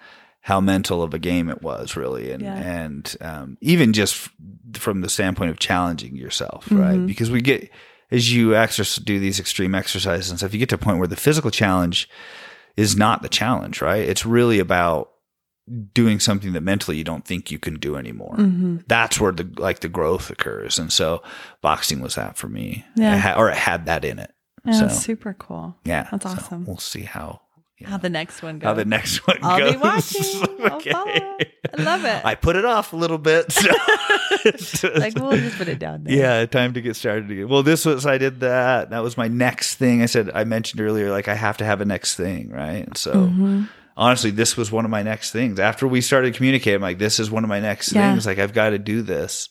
[0.40, 2.54] how mental of a game it was, really, and Yeah.
[2.54, 4.32] and um, even just f-
[4.80, 6.94] from the standpoint of challenging yourself, right?
[6.96, 7.06] Mm-hmm.
[7.06, 7.68] Because we get
[8.12, 11.08] as you exercise, do these extreme exercises and stuff, you get to a point where
[11.08, 12.08] the physical challenge
[12.76, 14.08] is not the challenge, right?
[14.08, 15.10] It's really about
[15.94, 18.36] doing something that mentally you don't think you can do anymore.
[18.36, 18.78] Mm-hmm.
[18.86, 21.22] That's where the like the growth occurs, and so
[21.60, 23.16] boxing was that for me, Yeah.
[23.16, 24.32] It ha- or it had that in it.
[24.64, 26.64] yeah, So- that's super cool Yeah, That's so awesome.
[26.66, 27.40] we'll see how
[27.84, 29.72] how the next one goes how the next one i'll goes.
[29.72, 29.76] be
[30.56, 33.52] watching I'll i love it I put it off a little bit.
[33.52, 33.68] So
[34.94, 37.48] like we'll just put it down there yeah, time to get started again.
[37.48, 38.90] Well, this was I did that.
[38.90, 40.02] That was my next thing.
[40.02, 42.86] I said I mentioned earlier, like I have to have a next thing, right?
[42.86, 43.64] And so Mm-hmm.
[43.96, 45.58] Honestly, this was one of my next things.
[45.58, 48.10] After we started communicating, I'm like, this is one of my next Yeah.
[48.12, 48.26] things.
[48.26, 49.48] Like I've got to do this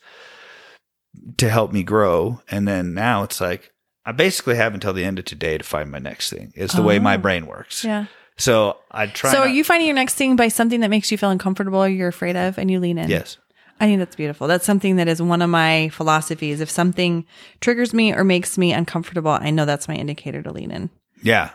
[1.38, 2.42] to help me grow.
[2.50, 3.72] And then now it's like
[4.06, 6.52] I basically have until the end of today to find my next thing.
[6.56, 7.20] It's the way my Oh.
[7.20, 7.84] brain works.
[7.84, 8.06] yeah
[8.38, 9.32] So I try.
[9.32, 11.88] so are you finding your next thing by something that makes you feel uncomfortable or
[11.90, 13.38] you're afraid of and you lean in Yes.
[13.80, 14.48] I think that's beautiful.
[14.48, 16.62] That's something that is one of my philosophies.
[16.62, 17.26] If something
[17.60, 20.90] triggers me or makes me uncomfortable, I know that's my indicator to lean in.
[21.22, 21.50] Yeah.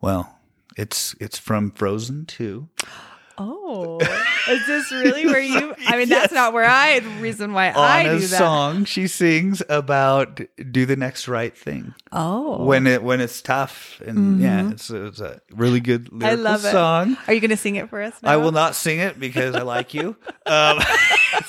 [0.00, 0.35] Well,
[0.76, 2.68] it's it's from Frozen 2.
[3.38, 3.98] Oh,
[4.48, 5.74] is this really where you?
[5.86, 7.00] I mean, that's not where I.
[7.00, 8.38] The reason why I On a do that.
[8.38, 14.00] song she sings about do the next right thing Oh, when it when it's tough
[14.06, 16.70] and yeah, it's, it's a really good lyrical I love it.
[16.72, 17.16] song.
[17.26, 18.14] Are you going to sing it for us?
[18.22, 18.32] Now?
[18.32, 20.16] I will not sing it because I like you.
[20.48, 20.78] Um,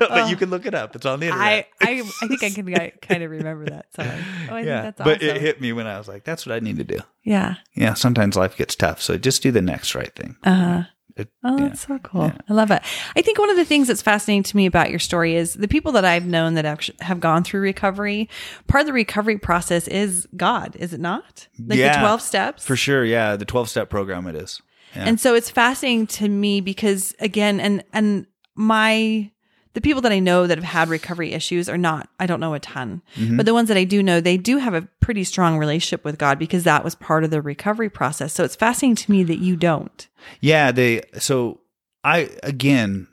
[0.00, 0.96] but you can look it up.
[0.96, 1.68] It's on the internet.
[1.80, 4.06] I, I, I think I can kind of remember that song.
[4.50, 6.56] Oh, I yeah, think that's but it hit me when I was like, "That's what
[6.56, 7.54] I need to do." yeah.
[7.74, 10.36] Yeah, sometimes life gets tough, so just do the next right thing.
[10.42, 10.82] Uh huh.
[11.18, 11.68] It- Oh, yeah.
[11.68, 12.32] that's so cool.
[12.48, 12.82] I love it.
[13.16, 15.68] I think one of the things that's fascinating to me about your story is the
[15.68, 18.28] people that I've known that have, have gone through recovery.
[18.66, 21.48] Part of the recovery process is God, is it not?
[21.58, 22.64] Like the Yeah, 12 steps?
[22.66, 24.60] For sure, yeah, the twelve step program it is.
[24.96, 25.04] Yeah.
[25.06, 29.30] And so it's fascinating to me because again, and and my
[29.74, 32.54] the people that I know that have had recovery issues are not, I don't know
[32.54, 33.36] a ton, Mm-hmm.
[33.36, 36.18] but the ones that I do know, they do have a pretty strong relationship with
[36.18, 38.32] God because that was part of the recovery process.
[38.32, 40.06] So it's fascinating to me that you don't.
[40.40, 41.60] Yeah, they so
[42.04, 43.06] I again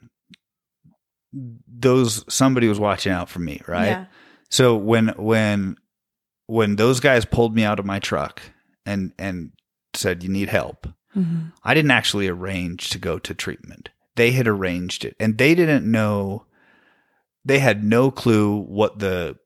[1.34, 3.86] those somebody was watching out for me, right?
[3.88, 4.06] Yeah.
[4.50, 5.76] So when when
[6.48, 8.42] when those guys pulled me out of my truck
[8.86, 9.52] and and
[9.94, 10.88] said you need help,
[11.64, 13.90] I didn't actually arrange to go to treatment.
[14.16, 16.46] They had arranged it and they didn't know,
[17.44, 19.38] they had no clue what the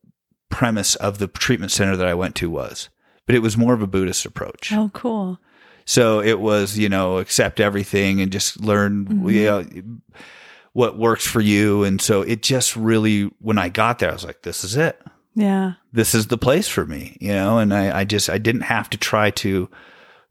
[0.50, 2.90] premise of the treatment center that I went to was,
[3.26, 4.72] but it was more of a Buddhist approach.
[4.74, 5.40] Oh, cool.
[5.86, 9.30] So it was, you know, accept everything and just learn, mm-hmm.
[9.30, 9.66] you know,
[10.74, 11.84] what works for you.
[11.84, 15.02] And so it just really, when I got there, I was like, this is it.
[15.34, 15.74] Yeah.
[15.92, 18.90] This is the place for me, you know, and I, I just, I didn't have
[18.92, 19.70] to try to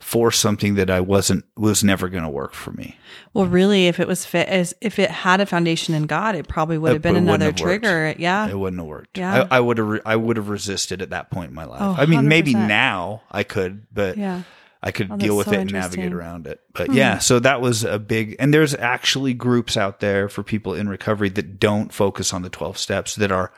[0.01, 2.97] force something that I wasn't, was never going to work for me.
[3.35, 6.47] Well, really, if it was fit, as if it had a foundation in God, it
[6.47, 7.83] probably would have been another have worked.
[7.83, 8.15] trigger.
[8.17, 8.49] Yeah.
[8.49, 9.19] It wouldn't have worked.
[9.19, 9.47] Yeah.
[9.51, 11.81] I, I would have, re- I would have resisted at that point in my life.
[11.83, 12.69] Oh, I mean, maybe 100%.
[12.69, 14.43] now I could, but Yeah.
[14.81, 16.13] I could Oh, deal with so it and navigate.
[16.13, 16.17] Hmm.
[16.19, 16.61] around it.
[16.73, 20.75] But yeah, so that was a big, and there's actually groups out there for people
[20.75, 23.53] in recovery that don't focus on the 12 steps that are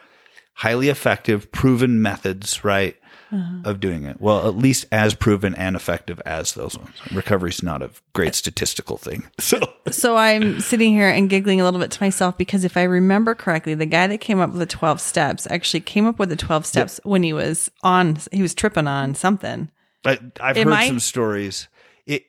[0.54, 2.96] highly effective, proven methods, right?
[3.32, 3.70] Uh-huh.
[3.70, 4.20] Of doing it.
[4.20, 6.96] Well, at least as proven and effective as those ones.
[7.12, 9.24] Recovery's not a great statistical thing.
[9.40, 9.60] So,
[9.90, 13.34] So I'm sitting here and giggling a little bit to myself because if I remember
[13.34, 16.36] correctly, the guy that came up with the 12 steps actually came up with the
[16.36, 19.70] 12 steps when he was on, he was tripping on something,
[20.04, 21.68] I, I've Am heard I- some stories.
[22.06, 22.24] It,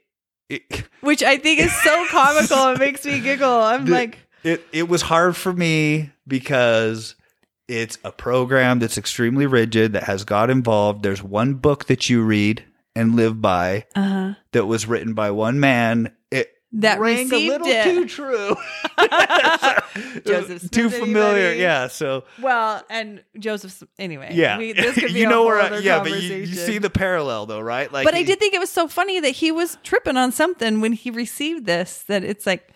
[0.49, 2.67] it, which I think is so comical.
[2.73, 3.49] It makes me giggle.
[3.61, 7.15] I'm the- like, it it was hard for me because
[7.71, 11.03] it's a program that's extremely rigid that has God involved.
[11.03, 12.63] There's one book that you read
[12.95, 14.33] and live by uh huh.
[14.51, 16.13] that was written by one man.
[16.29, 17.83] It That rang a little it.
[17.83, 18.55] too true.
[20.25, 21.37] Joseph too familiar.
[21.47, 21.59] anybody?
[21.61, 21.87] Yeah.
[21.87, 24.31] So Well, and Joseph, anyway.
[24.33, 25.59] yeah, we- this could be you know where.
[25.61, 27.91] I, yeah, but you, you see the parallel though, right?
[27.91, 30.81] Like, but I did think it was so funny that he was tripping on something
[30.81, 32.03] when he received this.
[32.07, 32.69] That it's like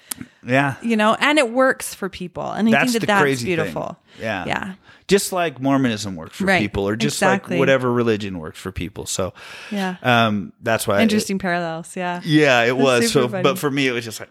[0.45, 0.75] Yeah.
[0.81, 3.55] you know, and it works for people, and I That's think that that's crazy thing.
[3.57, 3.97] beautiful.
[4.19, 4.45] Yeah.
[4.45, 4.73] Yeah,
[5.07, 6.59] Just like Mormonism works for Right.
[6.59, 7.55] people, or just Exactly.
[7.57, 9.05] like whatever religion works for people.
[9.05, 9.33] So,
[9.71, 9.97] yeah.
[10.01, 11.95] um, that's why Interesting parallels.
[11.95, 12.21] Yeah.
[12.23, 13.11] Yeah, it was.
[13.11, 13.43] So, funny.
[13.43, 14.29] but for me, it was just like,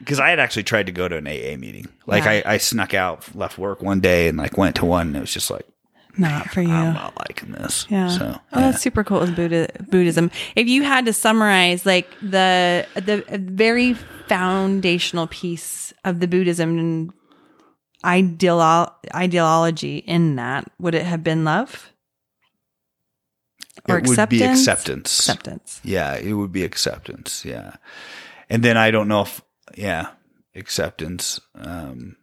[0.00, 1.86] because I had actually tried to go to an AA meeting.
[2.06, 2.42] Like, Yeah.
[2.46, 5.06] I, I snuck out, left work one day, and like went to one.
[5.08, 5.66] And it was just like,
[6.16, 6.72] Not for you.
[6.72, 7.86] I'm not liking this.
[7.88, 8.08] Yeah.
[8.08, 10.32] So, oh, that's super cool with Buddha, Buddhism.
[10.56, 13.94] If you had to summarize like the the very
[14.26, 17.12] foundational piece of the Buddhism
[18.04, 21.92] ideal ideology in that, would it have been love
[23.88, 24.60] or it would be acceptance?
[24.60, 25.18] acceptance.
[25.18, 25.80] Acceptance.
[25.84, 27.44] Yeah, it would be acceptance.
[27.44, 27.74] Yeah,
[28.48, 29.40] and then I don't know if
[29.76, 30.08] yeah,
[30.54, 31.40] acceptance.
[31.54, 32.16] Um,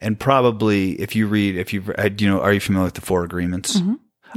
[0.00, 3.24] and probably if you read, if you've, you know, are you familiar with the Four
[3.24, 3.80] Agreements?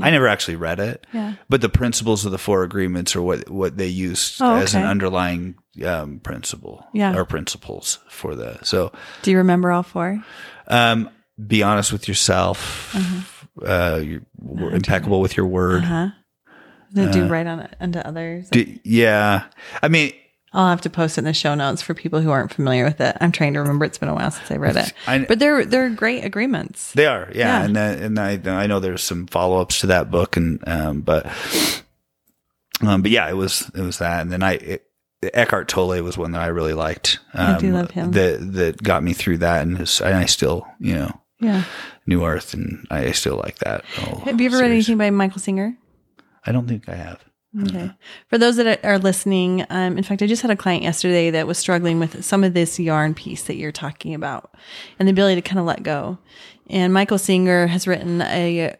[0.01, 1.05] I never actually read it.
[1.13, 1.33] Yeah.
[1.49, 4.83] But the principles of the Four Agreements are what what they use Oh, as an
[4.83, 7.15] underlying um, principle, Yeah.
[7.15, 8.57] or principles for the.
[8.63, 8.91] So,
[9.21, 10.23] Do you remember all four?
[10.67, 11.09] um,
[11.47, 12.95] be honest with yourself.
[13.63, 15.83] Uh, you're w- impeccable with your word.
[15.83, 16.09] Uh-huh.
[16.95, 18.49] No, do right on unto others.
[18.49, 19.45] D- yeah,
[19.81, 20.11] I mean,
[20.53, 23.01] I'll have to post it in the show notes for people who aren't familiar with
[23.01, 23.17] it.
[23.19, 23.85] I'm trying to remember.
[23.85, 26.91] It's been a while since I read it, I- but they're they're great agreements.
[26.93, 27.65] They are, yeah, Yeah.
[27.65, 31.01] and that, and I I know there's some follow ups to that book, and um,
[31.01, 31.25] but
[32.81, 34.85] um, but yeah, it was it was that, and then I it,
[35.33, 37.19] Eckhart Tolle was one that I really liked.
[37.33, 38.11] Um, I do love him.
[38.11, 41.63] That that got me through that, and, his, and I still you know Yeah.
[42.05, 43.85] New Earth, and I still like that.
[43.85, 45.77] Have you ever read anything by Michael Singer?
[46.45, 47.23] I don't think I have.
[47.61, 47.91] Okay.
[48.29, 51.45] For those that are listening, um, in fact, I just had a client yesterday that
[51.45, 54.55] was struggling with some of this yarn piece that you're talking about
[54.97, 56.17] and the ability to kind of let go.
[56.69, 58.75] And Michael Singer has written a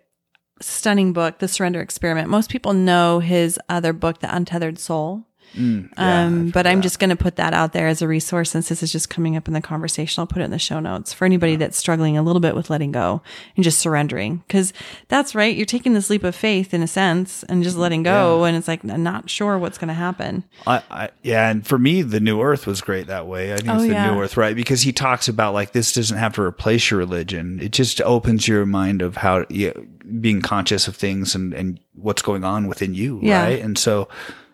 [0.60, 2.30] stunning book, The Surrender Experiment.
[2.30, 5.28] Most people know his other book, The Untethered Soul.
[5.56, 6.84] Mm, yeah, Um, but I'm that.
[6.84, 9.36] just going to put that out there as a resource since this is just coming
[9.38, 10.22] up in the conversation.
[10.22, 12.70] I'll put it in the show notes for anybody that's struggling a little bit with
[12.70, 13.22] letting go
[13.56, 14.44] and just surrendering.
[14.50, 14.74] Cause
[15.10, 15.56] that's right.
[15.56, 18.44] You're taking this leap of faith in a sense and just letting go.
[18.46, 20.44] And it's like, I'm not sure what's going to happen.
[20.66, 23.54] I, I, yeah, and for me, the New Earth was great that way.
[23.54, 24.12] I think Oh, it's the yeah.
[24.12, 24.56] New Earth, right?
[24.56, 27.60] Because he talks about like this doesn't have to replace your religion.
[27.62, 29.88] It just opens your mind of how you
[30.20, 33.44] being conscious of things and and what's going on within you, Yeah.
[33.44, 33.62] right?
[33.62, 34.10] And so,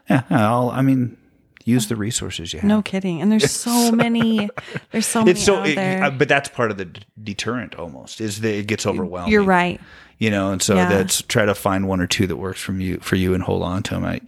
[0.09, 1.17] yeah, I'll, I mean,
[1.65, 2.67] use the resources you have.
[2.67, 3.21] No kidding.
[3.21, 4.49] And there's so many,
[4.91, 6.03] there's so many it's so, out it, there.
[6.03, 9.31] uh, but that's part of the d- deterrent almost is that it gets overwhelming.
[9.31, 9.79] You're right.
[10.17, 10.89] you know, and so Yeah.
[10.89, 13.61] that's try to find one or two that works from you for you and hold
[13.63, 14.05] on to them.
[14.05, 14.19] I,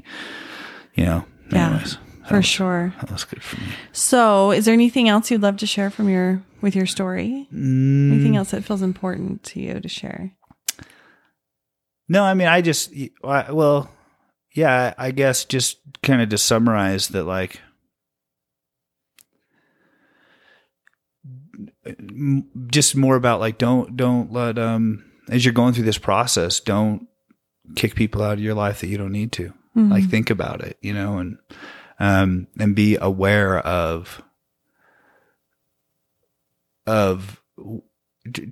[0.93, 2.93] you know, Yeah, anyways, that for was- sure.
[3.01, 3.67] That was good for me.
[3.91, 7.47] So is there anything else you'd love to share from your, with your story?
[7.53, 8.11] Mm.
[8.13, 10.31] Anything else that feels important to you to share?
[12.07, 12.91] No, I mean, I just,
[13.23, 13.89] I, well,
[14.53, 17.61] yeah, I guess just kind of to summarize that, like,
[22.67, 27.07] just more about like, don't, don't let, um, as you're going through this process, don't
[27.75, 29.53] kick people out of your life that you don't need to.
[29.89, 31.37] Like, think about it, you know, and,
[31.99, 34.21] um, and be aware of
[36.87, 37.41] of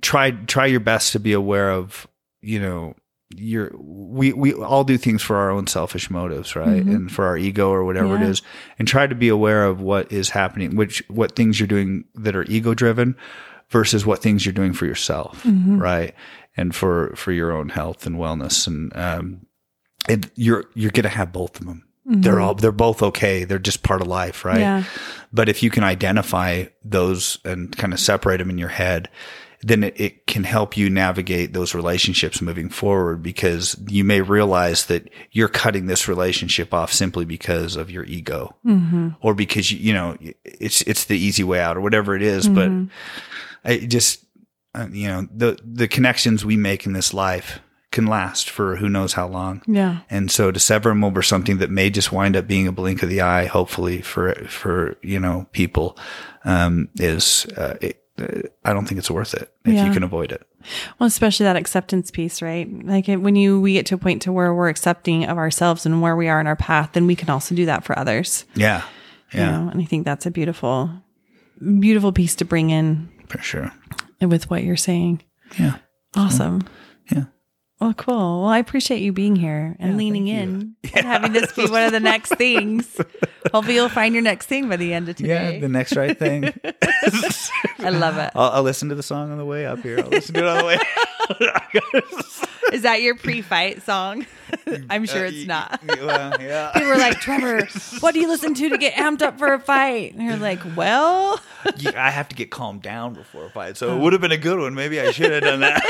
[0.00, 2.06] try try your best to be aware of
[2.40, 2.94] you know
[3.36, 6.94] your we we all do things for our own selfish motives right Mhm.
[6.94, 8.28] and for our ego or whatever it Yeah.
[8.28, 8.42] is
[8.78, 12.34] and try to be aware of what is happening which what things you're doing that
[12.34, 13.14] are ego driven
[13.68, 15.80] versus what things you're doing for yourself Mhm.
[15.80, 16.12] right
[16.56, 19.42] and for for your own health and wellness and um
[20.08, 23.84] and you're you're gonna have both of them they're all they're both okay they're just
[23.84, 24.82] part of life right Yeah.
[25.32, 29.08] but if you can identify those and kind of separate them in your head,
[29.62, 34.86] then it, it can help you navigate those relationships moving forward because you may realize
[34.86, 39.10] that you're cutting this relationship off simply because of your ego Mm-hmm.
[39.20, 42.48] or because you, you know, it's, it's the easy way out or whatever it is.
[42.48, 42.70] But
[43.64, 44.24] I just,
[44.74, 48.88] uh, you know, the, the connections we make in this life can last for who
[48.88, 49.62] knows how long.
[49.66, 50.00] Yeah.
[50.08, 53.02] And so to sever them over something that may just wind up being a blink
[53.02, 55.98] of the eye, hopefully for, for, you know, people,
[56.44, 59.86] um, is, uh, it, uh, Uh, I don't think it's worth it if Yeah.
[59.86, 60.46] you can avoid it.
[60.98, 62.68] Well, especially that acceptance piece, right?
[62.84, 66.02] Like when you we get to a point to where we're accepting of ourselves and
[66.02, 68.44] where we are in our path, then we can also do that for others.
[68.54, 68.82] Yeah.
[69.32, 69.50] You Yeah.
[69.50, 69.68] know?
[69.70, 70.90] And I think that's a beautiful,
[71.78, 73.72] beautiful piece to bring in For sure.
[74.20, 75.22] with what you're saying.
[75.58, 75.76] Yeah.
[76.16, 76.62] Awesome.
[77.10, 77.24] Yeah.
[77.80, 78.42] Well, cool.
[78.42, 81.82] Well, I appreciate you being here and Yeah, leaning in and having this be one
[81.84, 83.00] of the next things.
[83.52, 85.54] Hopefully, you'll find your next thing by the end of today.
[85.54, 85.60] Yeah.
[85.60, 86.44] The next right thing.
[87.78, 88.32] I love it.
[88.34, 89.98] I'll, I'll listen to the song on the way up here.
[89.98, 90.78] I'll listen to it on the way.
[92.72, 94.26] Is that your pre-fight song?
[94.90, 95.80] I'm sure uh, it's not.
[95.86, 96.70] well, yeah.
[96.74, 97.66] People were like, Trevor,
[98.00, 100.14] what do you listen to to get amped up for a fight?
[100.14, 101.40] And you're like, well,
[101.76, 103.76] Yeah, I have to get calmed down before a fight.
[103.76, 103.98] So it oh.
[103.98, 104.74] would have been a good one.
[104.74, 105.82] Maybe I should have done that.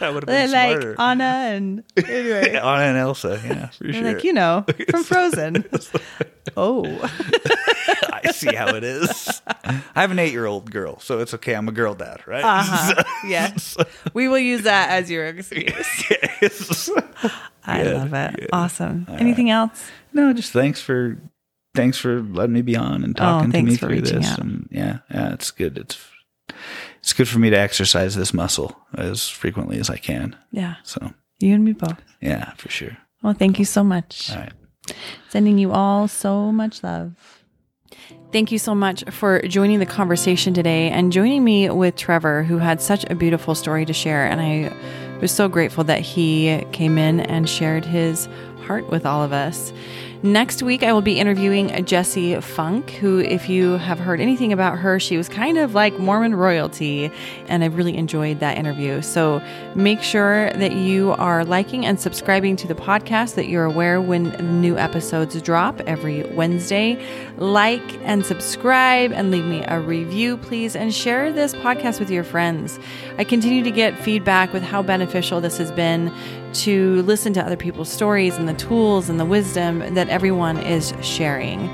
[0.00, 1.00] I would have been like smarter.
[1.00, 3.40] Anna and anyway, Anna and Elsa.
[3.44, 4.02] Yeah, for sure.
[4.02, 5.64] like, you know, from Frozen.
[6.56, 6.84] oh,
[8.24, 9.42] I see how it is.
[9.46, 11.54] I have an eight year old girl, so it's okay.
[11.54, 12.44] I'm a girl dad, right?
[12.44, 13.02] uh-huh.
[13.26, 13.76] yes.
[14.14, 16.04] We will use that as your excuse.
[16.42, 16.90] yes.
[17.66, 18.48] I Yeah, love it.
[18.52, 19.06] Awesome.
[19.08, 19.90] Anything else?
[20.12, 21.18] no, just thanks for
[21.74, 24.36] thanks for letting me be on and talking to Oh, thanks me for through this.
[24.38, 25.78] And yeah, yeah, it's good.
[25.78, 25.98] It's
[27.00, 30.36] it's good for me to exercise this muscle as frequently as I can.
[30.50, 30.76] Yeah.
[30.82, 32.00] So You and me both.
[32.20, 32.96] yeah, for sure.
[33.22, 34.30] Well, thank you so much.
[34.32, 34.52] All right.
[35.28, 37.39] Sending you all so much love.
[38.32, 42.58] Thank you so much for joining the conversation today and joining me with Trevor, who
[42.58, 44.24] had such a beautiful story to share.
[44.24, 44.72] And I
[45.20, 48.28] was so grateful that he came in and shared his
[48.66, 49.72] heart with all of us.
[50.22, 54.76] Next week, I will be interviewing Jessie Funk, who, if you have heard anything about
[54.76, 57.10] her, she was kind of like Mormon royalty,
[57.48, 59.00] and I really enjoyed that interview.
[59.00, 59.42] So
[59.74, 64.60] make sure that you are liking and subscribing to the podcast, that you're aware when
[64.60, 67.02] new episodes drop every Wednesday.
[67.38, 72.24] Like and subscribe and leave me a review, please, and share this podcast with your
[72.24, 72.78] friends.
[73.16, 76.12] I continue to get feedback with how beneficial this has been
[76.54, 80.94] to listen to other people's stories and the tools and the wisdom that everyone is
[81.02, 81.70] sharing.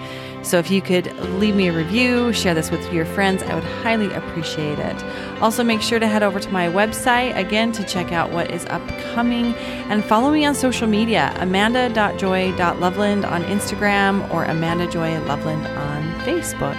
[0.46, 3.64] So if you could leave me a review, share this with your friends, I would
[3.64, 5.04] highly appreciate it.
[5.40, 8.64] Also, make sure to head over to my website again to check out what is
[8.66, 9.54] upcoming
[9.90, 16.76] and follow me on social media amanda.joy.loveland on Instagram or Amanda Joy Loveland on Facebook.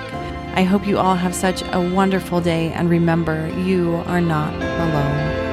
[0.55, 5.46] I hope you all have such a wonderful day and remember, you are not alone.